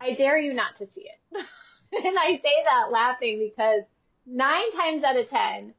I 0.00 0.12
dare 0.12 0.38
you 0.38 0.52
not 0.54 0.74
to 0.74 0.90
see 0.90 1.02
it. 1.02 1.18
and 2.04 2.18
I 2.18 2.32
say 2.32 2.64
that 2.64 2.90
laughing 2.90 3.38
because 3.38 3.82
nine 4.26 4.70
times 4.72 5.02
out 5.04 5.16
of 5.16 5.28
10, 5.28 5.74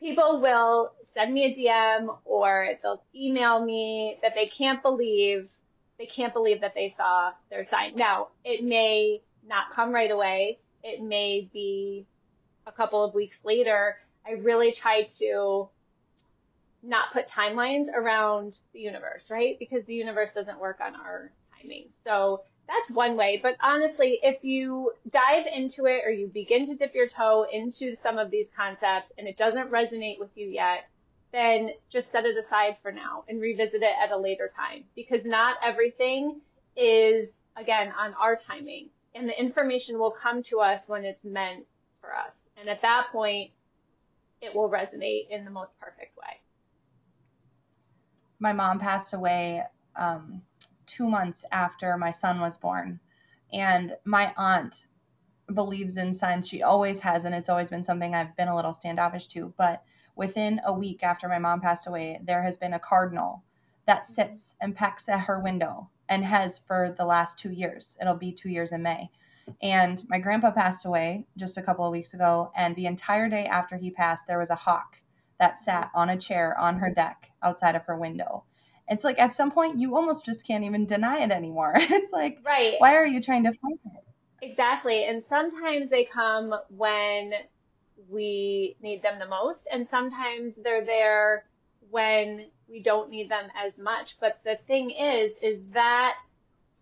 people 0.00 0.40
will 0.40 0.92
send 1.14 1.32
me 1.32 1.44
a 1.44 1.54
DM 1.54 2.16
or 2.24 2.68
they'll 2.82 3.02
email 3.14 3.62
me 3.64 4.18
that 4.22 4.34
they 4.34 4.46
can't 4.46 4.82
believe, 4.82 5.50
they 5.98 6.06
can't 6.06 6.32
believe 6.32 6.62
that 6.62 6.74
they 6.74 6.88
saw 6.88 7.32
their 7.50 7.62
sign. 7.62 7.96
Now, 7.96 8.28
it 8.44 8.64
may 8.64 9.20
not 9.46 9.70
come 9.70 9.92
right 9.92 10.10
away. 10.10 10.58
It 10.82 11.02
may 11.02 11.48
be 11.52 12.06
a 12.66 12.72
couple 12.72 13.04
of 13.04 13.14
weeks 13.14 13.36
later. 13.44 13.96
I 14.26 14.32
really 14.32 14.72
try 14.72 15.02
to 15.18 15.68
not 16.82 17.12
put 17.12 17.26
timelines 17.26 17.86
around 17.94 18.56
the 18.72 18.80
universe, 18.80 19.28
right? 19.30 19.58
Because 19.58 19.84
the 19.84 19.94
universe 19.94 20.32
doesn't 20.32 20.58
work 20.58 20.78
on 20.80 20.94
our 20.94 21.30
timing. 21.60 21.88
So 22.04 22.44
that's 22.70 22.90
one 22.90 23.16
way. 23.16 23.40
But 23.42 23.56
honestly, 23.60 24.18
if 24.22 24.44
you 24.44 24.92
dive 25.08 25.46
into 25.46 25.86
it 25.86 26.02
or 26.04 26.10
you 26.10 26.28
begin 26.28 26.66
to 26.66 26.74
dip 26.74 26.94
your 26.94 27.08
toe 27.08 27.46
into 27.52 27.94
some 27.96 28.16
of 28.16 28.30
these 28.30 28.50
concepts 28.56 29.10
and 29.18 29.26
it 29.26 29.36
doesn't 29.36 29.70
resonate 29.70 30.20
with 30.20 30.30
you 30.36 30.46
yet, 30.46 30.88
then 31.32 31.70
just 31.90 32.10
set 32.10 32.24
it 32.24 32.36
aside 32.36 32.76
for 32.82 32.92
now 32.92 33.24
and 33.28 33.40
revisit 33.40 33.82
it 33.82 33.92
at 34.02 34.12
a 34.12 34.16
later 34.16 34.48
time 34.54 34.84
because 34.94 35.24
not 35.24 35.56
everything 35.64 36.40
is, 36.76 37.36
again, 37.56 37.92
on 37.98 38.14
our 38.14 38.36
timing. 38.36 38.88
And 39.14 39.28
the 39.28 39.38
information 39.38 39.98
will 39.98 40.12
come 40.12 40.40
to 40.42 40.60
us 40.60 40.84
when 40.86 41.04
it's 41.04 41.24
meant 41.24 41.66
for 42.00 42.14
us. 42.14 42.38
And 42.56 42.68
at 42.68 42.82
that 42.82 43.08
point, 43.10 43.50
it 44.40 44.54
will 44.54 44.70
resonate 44.70 45.28
in 45.28 45.44
the 45.44 45.50
most 45.50 45.70
perfect 45.80 46.16
way. 46.16 46.40
My 48.38 48.52
mom 48.52 48.78
passed 48.78 49.12
away 49.12 49.64
um, 49.96 50.42
two 50.90 51.08
months 51.08 51.44
after 51.52 51.96
my 51.96 52.10
son 52.10 52.40
was 52.40 52.56
born. 52.56 53.00
And 53.52 53.94
my 54.04 54.32
aunt 54.36 54.86
believes 55.52 55.96
in 55.96 56.12
signs. 56.12 56.48
She 56.48 56.62
always 56.62 57.00
has, 57.00 57.24
and 57.24 57.34
it's 57.34 57.48
always 57.48 57.70
been 57.70 57.82
something 57.82 58.14
I've 58.14 58.36
been 58.36 58.48
a 58.48 58.56
little 58.56 58.72
standoffish 58.72 59.26
to. 59.28 59.54
But 59.56 59.82
within 60.16 60.60
a 60.64 60.72
week 60.72 61.02
after 61.02 61.28
my 61.28 61.38
mom 61.38 61.60
passed 61.60 61.86
away, 61.86 62.20
there 62.22 62.42
has 62.42 62.56
been 62.56 62.74
a 62.74 62.78
cardinal 62.78 63.44
that 63.86 64.06
sits 64.06 64.56
and 64.60 64.76
pecks 64.76 65.08
at 65.08 65.20
her 65.20 65.38
window 65.40 65.90
and 66.08 66.24
has 66.24 66.58
for 66.58 66.94
the 66.96 67.04
last 67.04 67.38
two 67.38 67.52
years. 67.52 67.96
It'll 68.00 68.14
be 68.14 68.32
two 68.32 68.48
years 68.48 68.72
in 68.72 68.82
May. 68.82 69.10
And 69.62 70.02
my 70.08 70.18
grandpa 70.18 70.50
passed 70.50 70.84
away 70.84 71.26
just 71.36 71.56
a 71.56 71.62
couple 71.62 71.84
of 71.84 71.92
weeks 71.92 72.14
ago. 72.14 72.52
And 72.56 72.76
the 72.76 72.86
entire 72.86 73.28
day 73.28 73.46
after 73.46 73.76
he 73.76 73.90
passed, 73.90 74.26
there 74.26 74.38
was 74.38 74.50
a 74.50 74.56
hawk 74.56 75.02
that 75.38 75.58
sat 75.58 75.90
on 75.94 76.10
a 76.10 76.18
chair 76.18 76.56
on 76.58 76.78
her 76.78 76.92
deck 76.92 77.30
outside 77.42 77.74
of 77.74 77.84
her 77.84 77.96
window 77.96 78.44
it's 78.90 79.04
like 79.04 79.18
at 79.20 79.32
some 79.32 79.50
point 79.52 79.78
you 79.78 79.94
almost 79.94 80.24
just 80.24 80.46
can't 80.46 80.64
even 80.64 80.84
deny 80.84 81.20
it 81.20 81.30
anymore. 81.30 81.74
It's 81.78 82.12
like, 82.12 82.38
right. 82.44 82.74
why 82.78 82.96
are 82.96 83.06
you 83.06 83.20
trying 83.20 83.44
to 83.44 83.52
fight 83.52 83.78
it? 83.84 84.04
Exactly. 84.42 85.04
And 85.04 85.22
sometimes 85.22 85.88
they 85.88 86.04
come 86.04 86.54
when 86.68 87.32
we 88.08 88.76
need 88.82 89.02
them 89.02 89.18
the 89.18 89.28
most, 89.28 89.68
and 89.72 89.86
sometimes 89.86 90.54
they're 90.56 90.84
there 90.84 91.44
when 91.90 92.46
we 92.68 92.80
don't 92.80 93.10
need 93.10 93.28
them 93.28 93.48
as 93.56 93.78
much. 93.78 94.16
But 94.18 94.40
the 94.44 94.58
thing 94.66 94.90
is, 94.90 95.34
is 95.42 95.68
that 95.68 96.14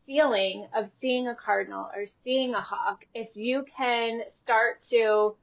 feeling 0.07 0.67
of 0.75 0.91
seeing 0.95 1.29
a 1.29 1.35
cardinal 1.35 1.91
or 1.95 2.05
seeing 2.05 2.55
a 2.55 2.61
hawk, 2.61 3.05
if 3.13 3.37
you 3.37 3.65
can 3.77 4.23
start 4.29 4.81
to 4.91 5.37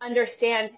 understand 0.00 0.70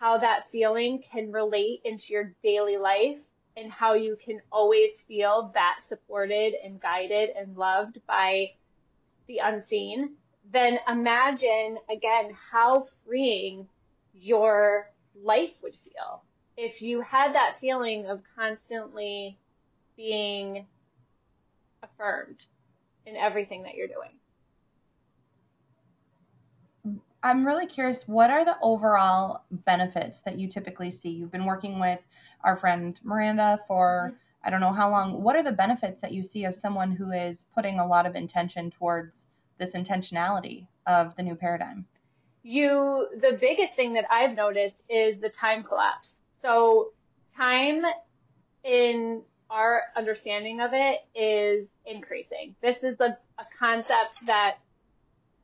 how 0.00 0.18
that 0.18 0.50
feeling 0.50 1.02
can 1.12 1.32
relate 1.32 1.80
into 1.84 2.12
your 2.12 2.34
daily 2.42 2.76
life 2.76 3.20
and 3.58 3.72
how 3.72 3.94
you 3.94 4.16
can 4.16 4.40
always 4.52 5.00
feel 5.00 5.50
that 5.54 5.78
supported 5.86 6.54
and 6.64 6.80
guided 6.80 7.30
and 7.30 7.56
loved 7.56 8.00
by 8.06 8.52
the 9.26 9.38
unseen, 9.38 10.14
then 10.50 10.78
imagine 10.88 11.78
again 11.90 12.36
how 12.50 12.80
freeing 13.04 13.68
your 14.14 14.90
life 15.22 15.58
would 15.62 15.74
feel 15.74 16.22
if 16.56 16.82
you 16.82 17.00
had 17.00 17.34
that 17.34 17.56
feeling 17.60 18.06
of 18.06 18.22
constantly 18.36 19.38
being 19.96 20.66
affirmed 21.82 22.42
in 23.06 23.16
everything 23.16 23.62
that 23.62 23.74
you're 23.74 23.88
doing. 23.88 24.17
I'm 27.28 27.46
really 27.46 27.66
curious 27.66 28.08
what 28.08 28.30
are 28.30 28.42
the 28.42 28.56
overall 28.62 29.44
benefits 29.50 30.22
that 30.22 30.38
you 30.38 30.48
typically 30.48 30.90
see? 30.90 31.10
You've 31.10 31.30
been 31.30 31.44
working 31.44 31.78
with 31.78 32.06
our 32.42 32.56
friend 32.56 32.98
Miranda 33.04 33.58
for 33.68 34.08
mm-hmm. 34.08 34.16
I 34.42 34.50
don't 34.50 34.60
know 34.60 34.72
how 34.72 34.88
long. 34.88 35.22
What 35.22 35.36
are 35.36 35.42
the 35.42 35.52
benefits 35.52 36.00
that 36.00 36.12
you 36.12 36.22
see 36.22 36.44
of 36.44 36.54
someone 36.54 36.92
who 36.92 37.10
is 37.10 37.44
putting 37.54 37.78
a 37.78 37.86
lot 37.86 38.06
of 38.06 38.14
intention 38.14 38.70
towards 38.70 39.26
this 39.58 39.74
intentionality 39.74 40.68
of 40.86 41.16
the 41.16 41.22
new 41.22 41.34
paradigm? 41.34 41.86
You 42.44 43.08
the 43.20 43.36
biggest 43.38 43.74
thing 43.74 43.92
that 43.94 44.06
I've 44.10 44.34
noticed 44.34 44.84
is 44.88 45.20
the 45.20 45.28
time 45.28 45.64
collapse. 45.64 46.16
So 46.40 46.92
time 47.36 47.82
in 48.64 49.22
our 49.50 49.82
understanding 49.96 50.60
of 50.60 50.70
it 50.72 51.00
is 51.14 51.74
increasing. 51.84 52.54
This 52.62 52.82
is 52.82 53.00
a, 53.00 53.18
a 53.38 53.44
concept 53.58 54.16
that 54.26 54.58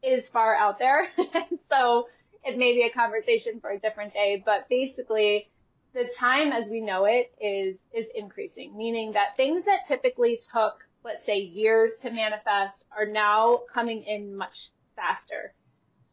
is 0.05 0.27
far 0.27 0.55
out 0.55 0.79
there. 0.79 1.09
so 1.67 2.09
it 2.45 2.59
may 2.59 2.75
be 2.75 2.83
a 2.83 2.91
conversation 2.91 3.61
for 3.61 3.71
a 3.71 3.79
different 3.79 4.13
day, 4.13 4.43
but 4.45 4.69
basically 4.69 5.49
the 5.95 6.11
time 6.19 6.53
as 6.53 6.67
we 6.67 6.81
know 6.81 7.05
it 7.05 7.33
is, 7.41 7.83
is 7.93 8.09
increasing, 8.15 8.77
meaning 8.77 9.13
that 9.13 9.37
things 9.37 9.65
that 9.65 9.87
typically 9.87 10.39
took, 10.53 10.85
let's 11.05 11.25
say 11.25 11.39
years 11.39 11.95
to 12.01 12.11
manifest 12.11 12.85
are 12.97 13.07
now 13.07 13.61
coming 13.73 14.03
in 14.03 14.37
much 14.37 14.71
faster. 14.97 15.55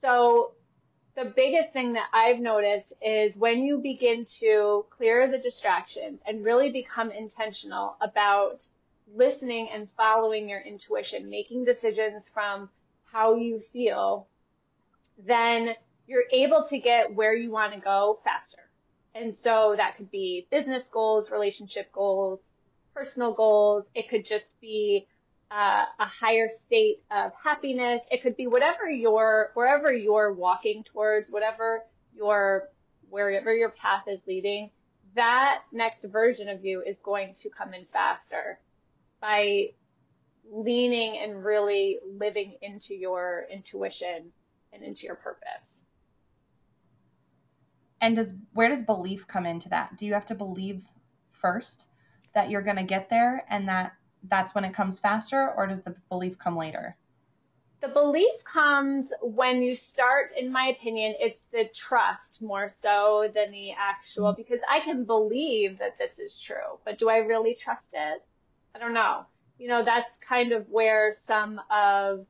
So 0.01 0.53
the 1.15 1.25
biggest 1.25 1.73
thing 1.73 1.93
that 1.93 2.07
I've 2.13 2.39
noticed 2.39 2.93
is 3.01 3.35
when 3.35 3.63
you 3.63 3.79
begin 3.79 4.23
to 4.39 4.85
clear 4.91 5.27
the 5.29 5.37
distractions 5.37 6.21
and 6.25 6.45
really 6.45 6.71
become 6.71 7.11
intentional 7.11 7.97
about 8.01 8.63
listening 9.13 9.69
and 9.73 9.89
following 9.97 10.47
your 10.47 10.61
intuition, 10.61 11.29
making 11.29 11.65
decisions 11.65 12.25
from 12.33 12.69
how 13.11 13.35
you 13.35 13.59
feel, 13.73 14.27
then 15.25 15.71
you're 16.07 16.25
able 16.31 16.63
to 16.63 16.77
get 16.79 17.13
where 17.13 17.33
you 17.33 17.51
want 17.51 17.73
to 17.73 17.79
go 17.79 18.19
faster. 18.23 18.57
And 19.13 19.33
so 19.33 19.75
that 19.77 19.97
could 19.97 20.09
be 20.09 20.47
business 20.49 20.87
goals, 20.87 21.29
relationship 21.29 21.91
goals, 21.91 22.49
personal 22.93 23.33
goals. 23.33 23.87
It 23.93 24.09
could 24.09 24.25
just 24.25 24.47
be 24.59 25.07
uh, 25.51 25.83
a 25.99 26.05
higher 26.05 26.47
state 26.47 27.03
of 27.11 27.31
happiness. 27.41 28.01
It 28.09 28.23
could 28.23 28.35
be 28.35 28.47
whatever 28.47 28.89
your, 28.89 29.51
wherever 29.53 29.91
you're 29.91 30.33
walking 30.33 30.83
towards, 30.83 31.27
whatever 31.29 31.83
your, 32.15 32.69
wherever 33.09 33.53
your 33.53 33.69
path 33.69 34.03
is 34.07 34.21
leading, 34.25 34.69
that 35.15 35.63
next 35.73 36.03
version 36.03 36.47
of 36.47 36.63
you 36.63 36.81
is 36.81 36.99
going 36.99 37.33
to 37.41 37.49
come 37.49 37.73
in 37.73 37.83
faster 37.83 38.59
by 39.19 39.71
leaning 40.49 41.19
and 41.21 41.43
really 41.43 41.99
living 42.05 42.55
into 42.61 42.93
your 42.95 43.45
intuition 43.51 44.31
and 44.73 44.83
into 44.83 45.05
your 45.05 45.15
purpose. 45.15 45.83
And 47.99 48.15
does 48.15 48.33
where 48.53 48.69
does 48.69 48.81
belief 48.81 49.27
come 49.27 49.45
into 49.45 49.69
that? 49.69 49.97
Do 49.97 50.05
you 50.05 50.13
have 50.13 50.25
to 50.25 50.35
believe 50.35 50.87
first 51.29 51.87
that 52.33 52.49
you're 52.49 52.61
going 52.61 52.77
to 52.77 52.83
get 52.83 53.09
there 53.09 53.45
and 53.49 53.67
that 53.69 53.93
that's 54.23 54.55
when 54.55 54.65
it 54.65 54.73
comes 54.73 54.99
faster 54.99 55.53
or 55.55 55.67
does 55.67 55.81
the 55.81 55.95
belief 56.09 56.37
come 56.37 56.55
later? 56.55 56.97
The 57.81 57.87
belief 57.87 58.43
comes 58.43 59.11
when 59.23 59.61
you 59.61 59.73
start, 59.73 60.31
in 60.37 60.51
my 60.51 60.65
opinion, 60.65 61.15
it's 61.19 61.45
the 61.51 61.67
trust 61.75 62.39
more 62.39 62.67
so 62.67 63.27
than 63.33 63.49
the 63.49 63.71
actual, 63.71 64.33
because 64.33 64.59
I 64.69 64.81
can 64.81 65.03
believe 65.03 65.79
that 65.79 65.97
this 65.97 66.19
is 66.19 66.39
true, 66.39 66.77
but 66.85 66.97
do 66.97 67.09
I 67.09 67.17
really 67.17 67.55
trust 67.55 67.93
it? 67.95 68.21
I 68.75 68.79
don't 68.79 68.93
know. 68.93 69.25
You 69.61 69.67
know, 69.67 69.83
that's 69.85 70.15
kind 70.15 70.53
of 70.53 70.67
where 70.69 71.11
some 71.11 71.61
of 71.69 72.25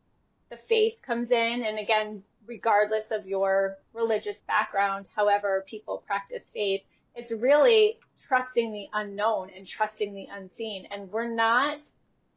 the 0.49 0.57
faith 0.57 0.97
comes 1.01 1.31
in. 1.31 1.63
And 1.63 1.79
again, 1.79 2.23
regardless 2.45 3.09
of 3.09 3.25
your 3.25 3.77
religious 3.93 4.35
background, 4.49 5.07
however 5.15 5.63
people 5.65 6.03
practice 6.05 6.49
faith, 6.53 6.81
it's 7.15 7.31
really 7.31 7.99
trusting 8.27 8.73
the 8.73 8.87
unknown 8.93 9.49
and 9.55 9.65
trusting 9.65 10.13
the 10.13 10.27
unseen. 10.29 10.89
And 10.91 11.09
we're 11.09 11.33
not, 11.33 11.77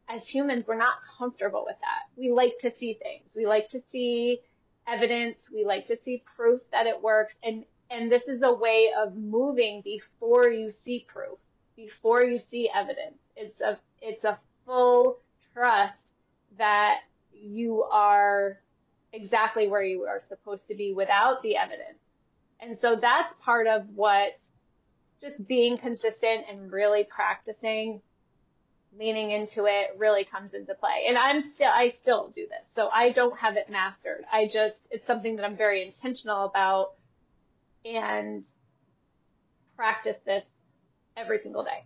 as 0.07 0.25
humans, 0.25 0.65
we're 0.65 0.77
not 0.77 0.99
comfortable 1.17 1.65
with 1.67 1.77
that. 1.81 2.03
We 2.15 2.31
like 2.31 2.55
to 2.59 2.73
see 2.73 2.93
things. 2.93 3.33
We 3.35 3.45
like 3.45 3.67
to 3.67 3.81
see 3.81 4.39
evidence. 4.87 5.49
We 5.53 5.65
like 5.65 5.83
to 5.85 5.97
see 5.97 6.23
proof 6.37 6.61
that 6.71 6.87
it 6.87 7.01
works. 7.01 7.37
And, 7.43 7.65
and 7.91 8.09
this 8.09 8.29
is 8.29 8.43
a 8.43 8.53
way 8.53 8.91
of 8.97 9.17
moving 9.17 9.81
before 9.81 10.47
you 10.47 10.69
see 10.69 11.05
proof, 11.05 11.37
before 11.75 12.23
you 12.23 12.37
see 12.37 12.69
evidence. 12.73 13.17
It's 13.35 13.59
a, 13.59 13.77
it's 14.01 14.23
a 14.23 14.39
full 14.65 15.19
trust 15.53 16.13
that 16.57 16.99
you 17.31 17.83
are 17.83 18.59
exactly 19.13 19.67
where 19.67 19.83
you 19.83 20.03
are 20.03 20.21
supposed 20.23 20.67
to 20.67 20.75
be 20.75 20.93
without 20.93 21.41
the 21.41 21.57
evidence. 21.57 21.99
And 22.59 22.77
so 22.77 22.95
that's 22.95 23.31
part 23.41 23.67
of 23.67 23.87
what 23.95 24.37
just 25.21 25.47
being 25.47 25.77
consistent 25.77 26.45
and 26.49 26.71
really 26.71 27.03
practicing 27.03 28.01
leaning 28.97 29.31
into 29.31 29.65
it 29.65 29.95
really 29.97 30.23
comes 30.23 30.53
into 30.53 30.73
play. 30.73 31.05
And 31.07 31.17
I'm 31.17 31.41
still, 31.41 31.71
I 31.73 31.89
still 31.89 32.31
do 32.33 32.47
this. 32.47 32.67
So 32.71 32.87
I 32.87 33.09
don't 33.09 33.37
have 33.37 33.57
it 33.57 33.69
mastered. 33.69 34.23
I 34.31 34.47
just, 34.47 34.87
it's 34.89 35.05
something 35.05 35.35
that 35.35 35.45
I'm 35.45 35.57
very 35.57 35.83
intentional 35.83 36.45
about 36.45 36.93
and 37.83 38.43
practice 39.75 40.15
this 40.25 40.61
every 41.17 41.37
single 41.37 41.63
day. 41.63 41.83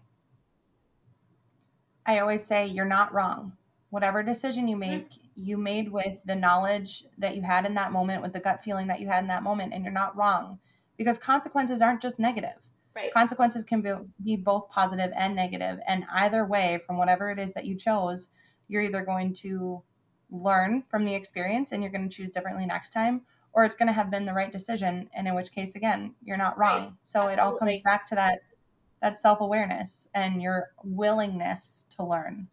I 2.06 2.20
always 2.20 2.44
say 2.44 2.68
you're 2.68 2.86
not 2.86 3.14
wrong. 3.14 3.54
Whatever 3.90 4.22
decision 4.22 4.68
you 4.68 4.78
make, 4.78 5.10
mm-hmm. 5.10 5.28
you 5.36 5.58
made 5.58 5.92
with 5.92 6.20
the 6.26 6.36
knowledge 6.36 7.04
that 7.18 7.36
you 7.36 7.42
had 7.42 7.66
in 7.66 7.74
that 7.76 7.92
moment, 7.92 8.22
with 8.22 8.34
the 8.34 8.40
gut 8.40 8.64
feeling 8.64 8.88
that 8.88 9.00
you 9.00 9.08
had 9.08 9.24
in 9.24 9.28
that 9.28 9.44
moment, 9.44 9.74
and 9.74 9.84
you're 9.84 9.94
not 9.94 10.16
wrong 10.16 10.60
because 10.98 11.18
consequences 11.18 11.82
aren't 11.82 12.02
just 12.02 12.20
negative. 12.20 12.72
Right. 12.96 13.14
Consequences 13.14 13.64
can 13.64 13.82
be, 13.82 13.94
be 14.24 14.36
both 14.36 14.70
positive 14.70 15.12
and 15.16 15.36
negative, 15.36 15.80
and 15.88 16.06
either 16.12 16.46
way, 16.46 16.80
from 16.86 16.98
whatever 16.98 17.32
it 17.32 17.40
is 17.40 17.54
that 17.54 17.66
you 17.66 17.76
chose, 17.76 18.28
you're 18.68 18.82
either 18.82 19.02
going 19.02 19.34
to 19.36 19.84
learn 20.30 20.84
from 20.90 21.06
the 21.06 21.16
experience 21.16 21.72
and 21.72 21.82
you're 21.82 21.92
going 21.92 22.08
to 22.08 22.16
choose 22.16 22.32
differently 22.32 22.66
next 22.66 22.92
time, 22.92 23.22
or 23.54 23.66
it's 23.66 23.76
going 23.76 23.88
to 23.88 23.94
have 23.94 24.12
been 24.12 24.26
the 24.26 24.34
right 24.34 24.52
decision, 24.52 25.10
and 25.14 25.28
in 25.28 25.36
which 25.36 25.52
case, 25.52 25.76
again, 25.76 26.14
you're 26.24 26.38
not 26.38 26.58
wrong. 26.58 26.82
Right. 26.82 26.94
So 27.04 27.22
Absolutely. 27.22 27.34
it 27.34 27.40
all 27.40 27.58
comes 27.58 27.80
back 27.80 28.06
to 28.08 28.16
that 28.16 28.42
that 29.02 29.18
self 29.18 29.40
awareness 29.42 30.10
and 30.14 30.42
your 30.42 30.72
willingness 30.84 31.86
to 31.98 32.04
learn. 32.04 32.48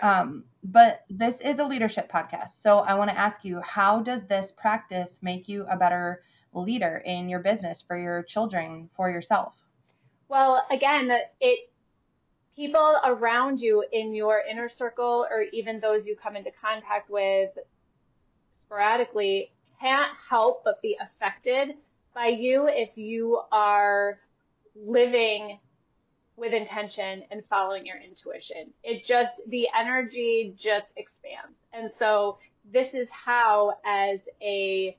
Um, 0.00 0.44
but 0.62 1.04
this 1.10 1.40
is 1.40 1.58
a 1.58 1.64
leadership 1.64 2.10
podcast, 2.10 2.48
so 2.48 2.78
I 2.78 2.94
want 2.94 3.10
to 3.10 3.18
ask 3.18 3.44
you: 3.44 3.60
How 3.60 4.00
does 4.00 4.26
this 4.26 4.50
practice 4.50 5.20
make 5.22 5.48
you 5.48 5.66
a 5.70 5.76
better 5.76 6.22
leader 6.52 7.02
in 7.04 7.28
your 7.28 7.40
business, 7.40 7.82
for 7.82 7.98
your 7.98 8.22
children, 8.22 8.88
for 8.88 9.10
yourself? 9.10 9.62
Well, 10.28 10.64
again, 10.70 11.10
it 11.40 11.70
people 12.54 12.98
around 13.04 13.58
you 13.58 13.84
in 13.92 14.12
your 14.12 14.42
inner 14.50 14.68
circle 14.68 15.26
or 15.30 15.44
even 15.52 15.80
those 15.80 16.04
you 16.04 16.14
come 16.14 16.36
into 16.36 16.50
contact 16.50 17.08
with 17.08 17.50
sporadically 18.50 19.50
can't 19.80 20.10
help 20.28 20.62
but 20.62 20.80
be 20.82 20.96
affected 21.00 21.74
by 22.14 22.26
you 22.26 22.68
if 22.68 22.98
you 22.98 23.40
are 23.50 24.18
living 24.76 25.58
with 26.36 26.52
intention 26.52 27.22
and 27.30 27.44
following 27.44 27.84
your 27.84 27.98
intuition. 27.98 28.72
It 28.82 29.04
just, 29.04 29.40
the 29.46 29.68
energy 29.78 30.54
just 30.56 30.92
expands. 30.96 31.58
And 31.72 31.90
so 31.90 32.38
this 32.70 32.94
is 32.94 33.10
how, 33.10 33.74
as 33.84 34.20
a 34.42 34.96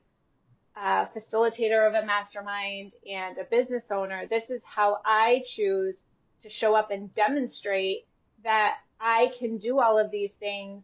a 0.76 1.06
facilitator 1.14 1.86
of 1.86 1.94
a 1.94 2.04
mastermind 2.04 2.94
and 3.06 3.36
a 3.38 3.44
business 3.44 3.90
owner, 3.90 4.26
this 4.26 4.50
is 4.50 4.62
how 4.64 4.98
I 5.04 5.42
choose 5.46 6.02
to 6.42 6.48
show 6.48 6.74
up 6.74 6.90
and 6.90 7.12
demonstrate 7.12 8.06
that 8.42 8.76
I 9.00 9.30
can 9.38 9.56
do 9.56 9.80
all 9.80 9.98
of 9.98 10.10
these 10.10 10.32
things 10.32 10.82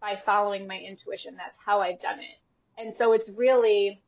by 0.00 0.16
following 0.16 0.66
my 0.66 0.78
intuition. 0.78 1.36
That's 1.36 1.56
how 1.56 1.80
I've 1.80 1.98
done 1.98 2.18
it. 2.18 2.80
And 2.80 2.92
so 2.92 3.12
it's 3.12 3.28
really 3.30 4.02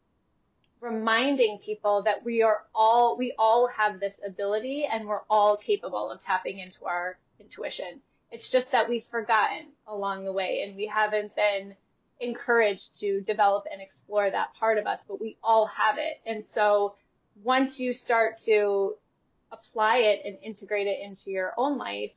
reminding 0.80 1.58
people 1.58 2.02
that 2.02 2.24
we 2.24 2.42
are 2.42 2.62
all, 2.74 3.16
we 3.16 3.32
all 3.38 3.68
have 3.68 4.00
this 4.00 4.18
ability 4.26 4.88
and 4.90 5.06
we're 5.06 5.22
all 5.28 5.56
capable 5.56 6.10
of 6.10 6.22
tapping 6.22 6.58
into 6.58 6.86
our 6.86 7.18
intuition. 7.38 8.00
It's 8.30 8.50
just 8.50 8.72
that 8.72 8.88
we've 8.88 9.04
forgotten 9.04 9.66
along 9.86 10.24
the 10.24 10.32
way 10.32 10.62
and 10.64 10.76
we 10.76 10.86
haven't 10.86 11.34
been 11.36 11.74
encouraged 12.20 13.00
to 13.00 13.20
develop 13.20 13.64
and 13.70 13.80
explore 13.80 14.30
that 14.30 14.54
part 14.54 14.78
of 14.78 14.86
us, 14.86 15.00
but 15.06 15.20
we 15.20 15.36
all 15.42 15.66
have 15.66 15.96
it. 15.98 16.20
And 16.26 16.46
so 16.46 16.94
once 17.42 17.78
you 17.78 17.92
start 17.92 18.38
to 18.44 18.94
apply 19.52 19.98
it 19.98 20.22
and 20.24 20.38
integrate 20.42 20.86
it 20.86 21.00
into 21.02 21.30
your 21.30 21.52
own 21.56 21.76
life, 21.76 22.12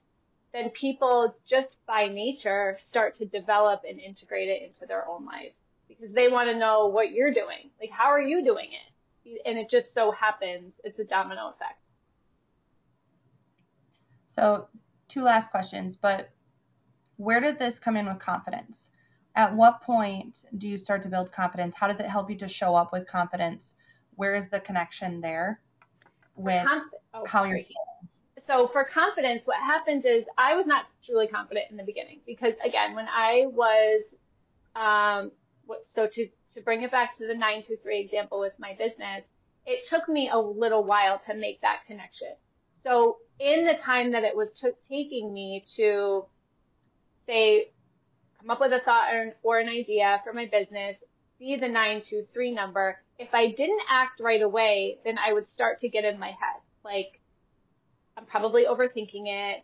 then 0.54 0.70
people 0.70 1.36
just 1.50 1.76
by 1.88 2.08
nature 2.08 2.76
start 2.78 3.14
to 3.14 3.26
develop 3.26 3.84
and 3.90 4.00
integrate 4.00 4.50
it 4.50 4.62
into 4.62 4.86
their 4.86 5.08
own 5.08 5.26
lives 5.26 5.58
because 6.00 6.14
they 6.14 6.30
want 6.30 6.50
to 6.50 6.58
know 6.58 6.88
what 6.88 7.12
you're 7.12 7.34
doing. 7.34 7.70
Like, 7.80 7.92
how 7.92 8.06
are 8.06 8.22
you 8.22 8.44
doing 8.44 8.70
it? 8.72 9.42
And 9.46 9.58
it 9.58 9.70
just 9.70 9.94
so 9.94 10.12
happens 10.12 10.80
it's 10.84 11.00
a 11.00 11.06
domino 11.06 11.48
effect. 11.48 11.88
So, 14.28 14.68
two 15.08 15.24
last 15.24 15.52
questions, 15.52 15.96
but 15.96 16.32
where 17.18 17.40
does 17.40 17.56
this 17.56 17.80
come 17.80 17.96
in 17.96 18.08
with 18.08 18.20
confidence? 18.20 18.90
at 19.36 19.56
what 19.56 19.82
point 19.82 20.46
do 20.58 20.68
you 20.68 20.78
start 20.78 21.02
to 21.04 21.10
build 21.10 21.32
confidence? 21.32 21.76
How 21.76 21.88
does 21.88 22.00
it 22.00 22.08
help 22.08 22.30
you 22.30 22.36
to 22.38 22.48
show 22.48 22.76
up 22.76 22.92
with 22.92 23.08
confidence? 23.08 23.76
Where 24.16 24.36
is 24.36 24.48
the 24.50 24.60
connection 24.60 25.22
there 25.22 25.62
with 26.36 26.66
conf- 26.66 26.86
oh, 27.14 27.26
how 27.26 27.44
you're 27.44 27.58
feeling? 27.58 28.10
So 28.46 28.68
for 28.68 28.84
confidence, 28.84 29.46
what 29.46 29.58
happens 29.58 30.06
is 30.06 30.26
I 30.38 30.54
was 30.54 30.66
not 30.66 30.86
truly 31.04 31.28
confident 31.28 31.68
in 31.72 31.78
the 31.78 31.84
beginning 31.84 32.20
because 32.26 32.56
again, 32.64 32.94
when 32.94 33.08
I 33.08 33.46
was, 33.48 34.14
um, 34.76 35.32
so 35.84 36.08
to, 36.08 36.28
to 36.54 36.62
bring 36.62 36.84
it 36.84 36.92
back 36.92 37.18
to 37.18 37.28
the 37.28 37.34
923 37.34 38.00
example 38.00 38.40
with 38.40 38.54
my 38.60 38.76
business, 38.78 39.24
it 39.66 39.88
took 39.88 40.08
me 40.10 40.30
a 40.32 40.38
little 40.38 40.84
while 40.84 41.18
to 41.20 41.34
make 41.34 41.62
that 41.62 41.82
connection. 41.88 42.36
So 42.84 43.18
in 43.40 43.66
the 43.66 43.76
time 43.76 44.12
that 44.12 44.24
it 44.24 44.36
was 44.36 44.52
t- 44.52 44.70
taking 44.90 45.32
me 45.32 45.64
to 45.76 46.26
say, 47.26 47.72
come 48.40 48.52
up 48.52 48.60
with 48.60 48.74
a 48.74 48.80
thought 48.80 49.14
or, 49.14 49.34
or 49.42 49.60
an 49.60 49.70
idea 49.70 50.20
for 50.24 50.34
my 50.34 50.48
business, 50.48 51.02
see 51.40 51.56
the 51.56 51.68
923 51.68 52.52
number. 52.52 53.00
If 53.18 53.34
I 53.34 53.52
didn't 53.52 53.82
act 53.90 54.20
right 54.20 54.42
away, 54.42 54.98
then 55.06 55.18
I 55.18 55.34
would 55.34 55.46
start 55.46 55.78
to 55.78 55.90
get 55.90 56.04
in 56.04 56.20
my 56.20 56.28
head. 56.28 56.62
Like, 56.84 57.22
I'm 58.18 58.26
probably 58.26 58.66
overthinking 58.66 59.28
it. 59.28 59.64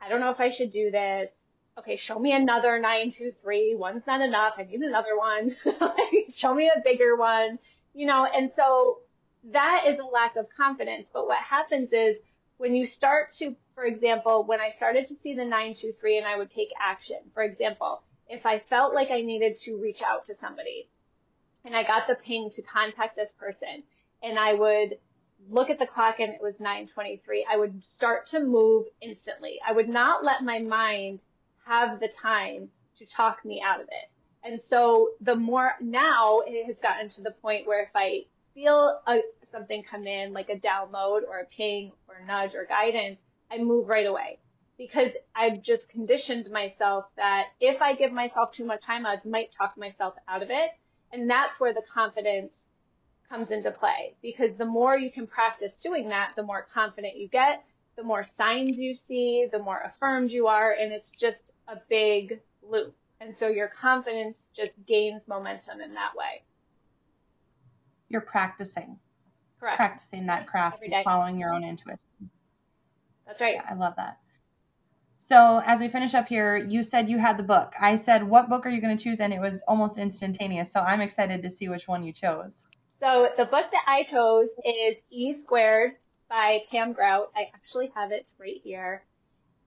I 0.00 0.08
don't 0.08 0.20
know 0.20 0.30
if 0.30 0.40
I 0.40 0.48
should 0.48 0.70
do 0.70 0.90
this. 0.90 1.39
Okay, 1.80 1.96
show 1.96 2.18
me 2.18 2.32
another 2.32 2.78
923. 2.78 3.74
One's 3.74 4.06
not 4.06 4.20
enough. 4.20 4.56
I 4.58 4.64
need 4.64 4.82
another 4.82 5.16
one. 5.16 5.56
show 6.30 6.52
me 6.52 6.68
a 6.68 6.78
bigger 6.84 7.16
one. 7.16 7.58
You 7.94 8.04
know, 8.04 8.26
and 8.26 8.50
so 8.50 8.98
that 9.44 9.84
is 9.86 9.98
a 9.98 10.04
lack 10.04 10.36
of 10.36 10.46
confidence. 10.54 11.08
But 11.10 11.26
what 11.26 11.38
happens 11.38 11.90
is 11.94 12.18
when 12.58 12.74
you 12.74 12.84
start 12.84 13.32
to, 13.38 13.56
for 13.74 13.84
example, 13.84 14.44
when 14.44 14.60
I 14.60 14.68
started 14.68 15.06
to 15.06 15.14
see 15.14 15.32
the 15.32 15.44
923 15.44 16.18
and 16.18 16.26
I 16.26 16.36
would 16.36 16.50
take 16.50 16.68
action, 16.78 17.16
for 17.32 17.42
example, 17.42 18.02
if 18.28 18.44
I 18.44 18.58
felt 18.58 18.92
like 18.92 19.10
I 19.10 19.22
needed 19.22 19.54
to 19.60 19.78
reach 19.78 20.02
out 20.02 20.24
to 20.24 20.34
somebody 20.34 20.86
and 21.64 21.74
I 21.74 21.82
got 21.82 22.06
the 22.06 22.14
ping 22.14 22.50
to 22.50 22.62
contact 22.62 23.16
this 23.16 23.30
person 23.30 23.84
and 24.22 24.38
I 24.38 24.52
would 24.52 24.98
look 25.48 25.70
at 25.70 25.78
the 25.78 25.86
clock 25.86 26.20
and 26.20 26.34
it 26.34 26.42
was 26.42 26.60
923, 26.60 27.46
I 27.50 27.56
would 27.56 27.82
start 27.82 28.26
to 28.26 28.40
move 28.40 28.84
instantly. 29.00 29.58
I 29.66 29.72
would 29.72 29.88
not 29.88 30.22
let 30.22 30.44
my 30.44 30.58
mind 30.58 31.22
have 31.66 32.00
the 32.00 32.08
time 32.08 32.68
to 32.98 33.06
talk 33.06 33.44
me 33.44 33.62
out 33.64 33.80
of 33.80 33.86
it. 33.86 34.10
And 34.42 34.60
so 34.60 35.10
the 35.20 35.34
more 35.34 35.72
now 35.80 36.40
it 36.46 36.66
has 36.66 36.78
gotten 36.78 37.08
to 37.08 37.20
the 37.20 37.30
point 37.30 37.66
where 37.66 37.82
if 37.82 37.90
I 37.94 38.24
feel 38.54 38.98
a, 39.06 39.20
something 39.50 39.82
come 39.82 40.06
in 40.06 40.32
like 40.32 40.48
a 40.48 40.56
download 40.56 41.22
or 41.28 41.40
a 41.40 41.46
ping 41.46 41.92
or 42.08 42.24
nudge 42.26 42.54
or 42.54 42.64
guidance, 42.64 43.20
I 43.50 43.58
move 43.58 43.88
right 43.88 44.06
away 44.06 44.38
because 44.78 45.12
I've 45.34 45.60
just 45.60 45.90
conditioned 45.90 46.50
myself 46.50 47.04
that 47.16 47.48
if 47.60 47.82
I 47.82 47.94
give 47.94 48.12
myself 48.12 48.52
too 48.52 48.64
much 48.64 48.82
time, 48.82 49.04
I 49.04 49.18
might 49.24 49.50
talk 49.50 49.76
myself 49.76 50.14
out 50.26 50.42
of 50.42 50.50
it. 50.50 50.70
And 51.12 51.28
that's 51.28 51.60
where 51.60 51.74
the 51.74 51.82
confidence 51.92 52.66
comes 53.28 53.50
into 53.50 53.70
play 53.70 54.14
because 54.22 54.56
the 54.56 54.64
more 54.64 54.98
you 54.98 55.10
can 55.10 55.26
practice 55.26 55.76
doing 55.76 56.08
that, 56.08 56.32
the 56.34 56.42
more 56.42 56.66
confident 56.72 57.16
you 57.16 57.28
get, 57.28 57.64
the 58.00 58.06
more 58.06 58.22
signs 58.22 58.78
you 58.78 58.94
see, 58.94 59.46
the 59.52 59.58
more 59.58 59.82
affirmed 59.84 60.30
you 60.30 60.46
are, 60.46 60.72
and 60.72 60.90
it's 60.90 61.10
just 61.10 61.52
a 61.68 61.76
big 61.90 62.40
loop. 62.62 62.94
And 63.20 63.34
so 63.34 63.48
your 63.48 63.68
confidence 63.68 64.48
just 64.56 64.70
gains 64.88 65.28
momentum 65.28 65.82
in 65.82 65.92
that 65.92 66.12
way. 66.16 66.42
You're 68.08 68.22
practicing. 68.22 68.98
Correct. 69.58 69.76
Practicing 69.76 70.26
that 70.28 70.46
craft, 70.46 70.82
and 70.82 71.04
following 71.04 71.38
your 71.38 71.52
own 71.52 71.62
intuition. 71.62 71.98
That's 73.26 73.38
right. 73.38 73.56
Yeah, 73.56 73.66
I 73.68 73.74
love 73.74 73.92
that. 73.98 74.16
So, 75.16 75.60
as 75.66 75.80
we 75.80 75.88
finish 75.88 76.14
up 76.14 76.28
here, 76.28 76.56
you 76.56 76.82
said 76.82 77.10
you 77.10 77.18
had 77.18 77.36
the 77.36 77.42
book. 77.42 77.74
I 77.78 77.96
said, 77.96 78.30
What 78.30 78.48
book 78.48 78.64
are 78.64 78.70
you 78.70 78.80
going 78.80 78.96
to 78.96 79.04
choose? 79.04 79.20
And 79.20 79.34
it 79.34 79.40
was 79.40 79.62
almost 79.68 79.98
instantaneous. 79.98 80.72
So, 80.72 80.80
I'm 80.80 81.02
excited 81.02 81.42
to 81.42 81.50
see 81.50 81.68
which 81.68 81.86
one 81.86 82.02
you 82.02 82.14
chose. 82.14 82.64
So, 82.98 83.28
the 83.36 83.44
book 83.44 83.70
that 83.70 83.84
I 83.86 84.02
chose 84.02 84.48
is 84.64 85.02
E 85.10 85.38
Squared 85.38 85.92
by 86.30 86.62
Pam 86.70 86.94
Grout. 86.94 87.30
I 87.36 87.50
actually 87.52 87.90
have 87.94 88.12
it 88.12 88.30
right 88.38 88.60
here. 88.64 89.04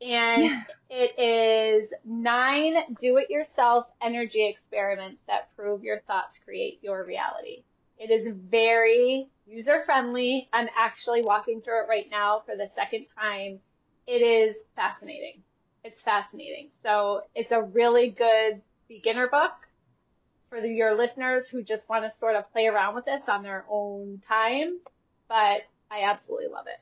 And 0.02 0.44
it 0.90 1.20
is 1.20 1.94
nine 2.04 2.76
do 3.00 3.18
it 3.18 3.30
yourself 3.30 3.86
energy 4.02 4.48
experiments 4.48 5.22
that 5.28 5.56
prove 5.56 5.84
your 5.84 6.00
thoughts 6.08 6.40
create 6.44 6.80
your 6.82 7.06
reality. 7.06 7.64
It 8.00 8.10
is 8.10 8.28
very 8.50 9.28
user 9.46 9.82
friendly. 9.82 10.50
I'm 10.52 10.68
actually 10.78 11.22
walking 11.22 11.62
through 11.62 11.84
it 11.84 11.90
right 11.90 12.08
now 12.10 12.42
for 12.46 12.56
the 12.58 12.68
second 12.74 13.06
time. 13.18 13.60
It 14.08 14.22
is 14.22 14.56
fascinating. 14.76 15.44
It's 15.84 16.02
fascinating. 16.02 16.70
So 16.82 17.22
it's 17.36 17.52
a 17.52 17.62
really 17.62 18.10
good 18.10 18.62
beginner 18.88 19.28
book 19.28 19.52
for 20.50 20.60
the, 20.60 20.70
your 20.70 20.96
listeners 20.96 21.48
who 21.48 21.62
just 21.62 21.88
want 21.88 22.04
to 22.04 22.18
sort 22.18 22.36
of 22.36 22.52
play 22.52 22.68
around 22.68 22.96
with 22.96 23.06
this 23.06 23.22
on 23.28 23.44
their 23.44 23.66
own 23.70 24.20
time. 24.28 24.80
But 25.30 25.62
I 25.94 26.10
absolutely 26.10 26.48
love 26.48 26.66
it. 26.68 26.80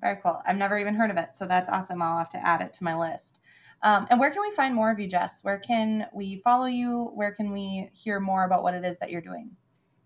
Very 0.00 0.16
cool. 0.22 0.40
I've 0.46 0.56
never 0.56 0.78
even 0.78 0.94
heard 0.94 1.10
of 1.10 1.16
it. 1.16 1.30
So 1.34 1.46
that's 1.46 1.68
awesome. 1.68 2.00
I'll 2.02 2.18
have 2.18 2.28
to 2.30 2.46
add 2.46 2.60
it 2.60 2.72
to 2.74 2.84
my 2.84 2.96
list. 2.96 3.40
Um, 3.82 4.06
and 4.10 4.20
where 4.20 4.30
can 4.30 4.42
we 4.42 4.52
find 4.52 4.72
more 4.74 4.90
of 4.90 5.00
you, 5.00 5.06
Jess? 5.06 5.42
Where 5.42 5.58
can 5.58 6.06
we 6.12 6.36
follow 6.36 6.66
you? 6.66 7.10
Where 7.14 7.32
can 7.32 7.50
we 7.52 7.88
hear 7.94 8.20
more 8.20 8.44
about 8.44 8.62
what 8.62 8.74
it 8.74 8.84
is 8.84 8.98
that 8.98 9.10
you're 9.10 9.22
doing? 9.22 9.56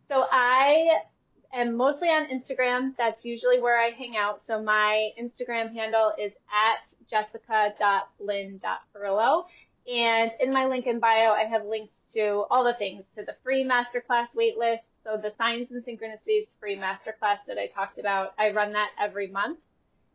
So 0.09 0.27
I 0.31 1.01
am 1.53 1.77
mostly 1.77 2.09
on 2.09 2.29
Instagram. 2.29 2.97
That's 2.97 3.25
usually 3.25 3.61
where 3.61 3.81
I 3.81 3.91
hang 3.91 4.17
out. 4.17 4.41
So 4.43 4.63
my 4.63 5.11
Instagram 5.21 5.75
handle 5.75 6.13
is 6.21 6.35
at 6.53 6.93
jessica.lynn.parillo. 7.09 9.45
And 9.93 10.33
in 10.41 10.53
my 10.53 10.67
link 10.67 10.87
in 10.87 11.01
bio, 11.01 11.33
I 11.33 11.45
have 11.45 11.67
links 11.67 12.13
to 12.15 12.45
all 12.51 12.65
the 12.65 12.75
things 12.75 13.07
to 13.09 13.25
the 13.25 13.35
free 13.43 13.65
masterclass 13.65 14.35
waitlist. 14.37 14.94
So 15.05 15.19
the 15.19 15.29
signs 15.31 15.71
and 15.71 15.85
synchronicities 15.85 16.59
free 16.59 16.77
masterclass 16.77 17.37
that 17.47 17.59
I 17.59 17.67
talked 17.67 17.99
about, 17.99 18.33
I 18.39 18.51
run 18.51 18.73
that 18.73 18.91
every 18.99 19.27
month. 19.27 19.61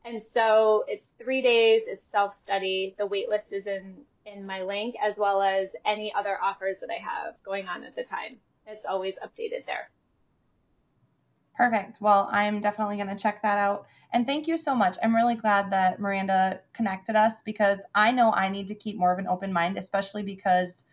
And 0.04 0.22
so 0.22 0.84
it's 0.88 1.12
three 1.22 1.42
days, 1.42 1.84
it's 1.86 2.06
self-study. 2.06 2.96
The 2.98 3.08
waitlist 3.08 3.54
is 3.54 3.68
in, 3.68 3.98
in 4.26 4.48
my 4.48 4.64
link 4.64 4.96
as 5.04 5.18
well 5.18 5.42
as 5.42 5.74
any 5.86 6.12
other 6.16 6.38
offers 6.42 6.80
that 6.80 6.90
I 6.90 7.00
have 7.04 7.36
going 7.46 7.68
on 7.68 7.84
at 7.84 7.96
the 7.96 8.04
time. 8.04 8.38
It's 8.66 8.84
always 8.86 9.16
updated 9.24 9.66
there. 9.66 9.92
Perfect. 11.56 12.00
Well, 12.00 12.30
I'm 12.32 12.62
definitely 12.62 12.96
going 12.96 13.10
to 13.10 13.22
check 13.22 13.42
that 13.42 13.58
out. 13.58 13.86
And 14.14 14.26
thank 14.26 14.48
you 14.48 14.58
so 14.58 14.74
much. 14.74 14.96
I'm 15.04 15.14
really 15.14 15.36
glad 15.36 15.72
that 15.72 16.00
Miranda 16.00 16.62
connected 16.74 17.18
us 17.18 17.42
because 17.42 17.86
I 17.94 18.12
know 18.14 18.32
I 18.32 18.48
need 18.48 18.70
to 18.70 18.76
keep 18.76 18.98
more 18.98 19.12
of 19.12 19.20
an 19.20 19.28
open 19.28 19.52
mind, 19.52 19.78
especially 19.78 20.24
because 20.24 20.86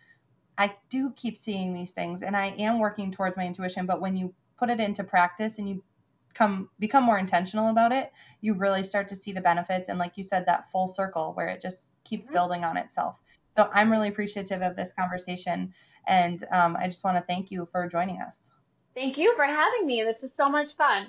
I 0.57 0.73
do 0.89 1.13
keep 1.15 1.37
seeing 1.37 1.73
these 1.73 1.93
things 1.93 2.21
and 2.21 2.35
I 2.35 2.47
am 2.57 2.79
working 2.79 3.11
towards 3.11 3.37
my 3.37 3.45
intuition. 3.45 3.85
But 3.85 4.01
when 4.01 4.15
you 4.15 4.33
put 4.57 4.69
it 4.69 4.79
into 4.79 5.03
practice 5.03 5.57
and 5.57 5.69
you 5.69 5.83
come 6.33 6.69
become 6.79 7.03
more 7.03 7.17
intentional 7.17 7.69
about 7.69 7.91
it, 7.91 8.11
you 8.41 8.53
really 8.53 8.83
start 8.83 9.07
to 9.09 9.15
see 9.15 9.31
the 9.31 9.41
benefits. 9.41 9.89
And 9.89 9.99
like 9.99 10.17
you 10.17 10.23
said, 10.23 10.45
that 10.45 10.69
full 10.69 10.87
circle 10.87 11.33
where 11.33 11.47
it 11.47 11.61
just 11.61 11.89
keeps 12.03 12.27
mm-hmm. 12.27 12.35
building 12.35 12.63
on 12.63 12.77
itself. 12.77 13.21
So 13.49 13.69
I'm 13.73 13.91
really 13.91 14.07
appreciative 14.07 14.61
of 14.61 14.75
this 14.75 14.91
conversation. 14.91 15.73
And 16.07 16.43
um, 16.51 16.77
I 16.79 16.85
just 16.85 17.03
want 17.03 17.17
to 17.17 17.23
thank 17.23 17.51
you 17.51 17.65
for 17.65 17.87
joining 17.87 18.21
us. 18.21 18.51
Thank 18.93 19.17
you 19.17 19.35
for 19.35 19.45
having 19.45 19.85
me. 19.85 20.03
This 20.03 20.23
is 20.23 20.33
so 20.33 20.49
much 20.49 20.75
fun. 20.75 21.07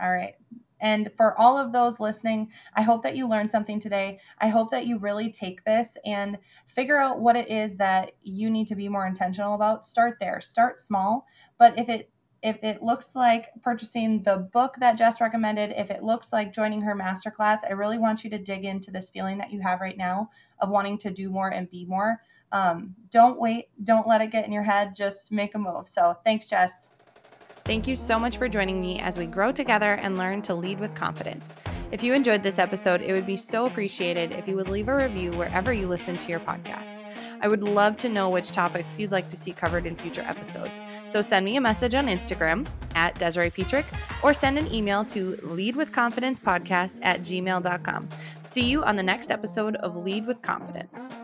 All 0.00 0.10
right. 0.10 0.34
And 0.80 1.10
for 1.16 1.38
all 1.38 1.56
of 1.56 1.72
those 1.72 2.00
listening, 2.00 2.50
I 2.74 2.82
hope 2.82 3.02
that 3.02 3.16
you 3.16 3.28
learned 3.28 3.50
something 3.50 3.80
today. 3.80 4.18
I 4.38 4.48
hope 4.48 4.70
that 4.70 4.86
you 4.86 4.98
really 4.98 5.30
take 5.30 5.64
this 5.64 5.96
and 6.04 6.38
figure 6.66 6.98
out 6.98 7.20
what 7.20 7.36
it 7.36 7.50
is 7.50 7.76
that 7.76 8.12
you 8.22 8.50
need 8.50 8.66
to 8.68 8.76
be 8.76 8.88
more 8.88 9.06
intentional 9.06 9.54
about. 9.54 9.84
Start 9.84 10.18
there. 10.20 10.40
Start 10.40 10.78
small. 10.78 11.26
But 11.58 11.78
if 11.78 11.88
it 11.88 12.10
if 12.42 12.62
it 12.62 12.82
looks 12.82 13.16
like 13.16 13.46
purchasing 13.62 14.22
the 14.22 14.36
book 14.36 14.74
that 14.78 14.98
Jess 14.98 15.18
recommended, 15.18 15.72
if 15.78 15.90
it 15.90 16.02
looks 16.02 16.30
like 16.30 16.52
joining 16.52 16.82
her 16.82 16.94
masterclass, 16.94 17.60
I 17.66 17.72
really 17.72 17.96
want 17.96 18.22
you 18.22 18.28
to 18.28 18.38
dig 18.38 18.66
into 18.66 18.90
this 18.90 19.08
feeling 19.08 19.38
that 19.38 19.50
you 19.50 19.62
have 19.62 19.80
right 19.80 19.96
now 19.96 20.28
of 20.58 20.68
wanting 20.68 20.98
to 20.98 21.10
do 21.10 21.30
more 21.30 21.48
and 21.48 21.70
be 21.70 21.86
more 21.86 22.20
um, 22.54 22.94
don't 23.10 23.38
wait. 23.38 23.66
Don't 23.82 24.06
let 24.06 24.20
it 24.20 24.30
get 24.30 24.46
in 24.46 24.52
your 24.52 24.62
head. 24.62 24.94
Just 24.94 25.32
make 25.32 25.56
a 25.56 25.58
move. 25.58 25.88
So 25.88 26.16
thanks, 26.24 26.48
Jess. 26.48 26.90
Thank 27.64 27.88
you 27.88 27.96
so 27.96 28.18
much 28.18 28.36
for 28.36 28.46
joining 28.46 28.78
me 28.78 29.00
as 29.00 29.16
we 29.16 29.24
grow 29.24 29.50
together 29.50 29.94
and 29.94 30.18
learn 30.18 30.42
to 30.42 30.54
lead 30.54 30.78
with 30.78 30.94
confidence. 30.94 31.54
If 31.92 32.02
you 32.02 32.12
enjoyed 32.12 32.42
this 32.42 32.58
episode, 32.58 33.00
it 33.00 33.12
would 33.12 33.26
be 33.26 33.38
so 33.38 33.64
appreciated 33.64 34.32
if 34.32 34.46
you 34.46 34.54
would 34.56 34.68
leave 34.68 34.88
a 34.88 34.94
review 34.94 35.32
wherever 35.32 35.72
you 35.72 35.86
listen 35.86 36.18
to 36.18 36.28
your 36.28 36.40
podcasts. 36.40 37.00
I 37.40 37.48
would 37.48 37.62
love 37.62 37.96
to 37.98 38.10
know 38.10 38.28
which 38.28 38.52
topics 38.52 38.98
you'd 39.00 39.12
like 39.12 39.28
to 39.28 39.36
see 39.36 39.52
covered 39.52 39.86
in 39.86 39.96
future 39.96 40.22
episodes. 40.22 40.82
So 41.06 41.22
send 41.22 41.44
me 41.44 41.56
a 41.56 41.60
message 41.60 41.94
on 41.94 42.06
Instagram 42.06 42.66
at 42.94 43.18
Desiree 43.18 43.50
Petrick 43.50 43.86
or 44.22 44.34
send 44.34 44.58
an 44.58 44.72
email 44.72 45.04
to 45.06 45.32
leadwithconfidencepodcast 45.42 46.98
at 47.02 47.20
gmail.com. 47.20 48.08
See 48.40 48.68
you 48.68 48.84
on 48.84 48.96
the 48.96 49.02
next 49.02 49.30
episode 49.30 49.76
of 49.76 49.96
Lead 49.96 50.26
with 50.26 50.42
Confidence. 50.42 51.14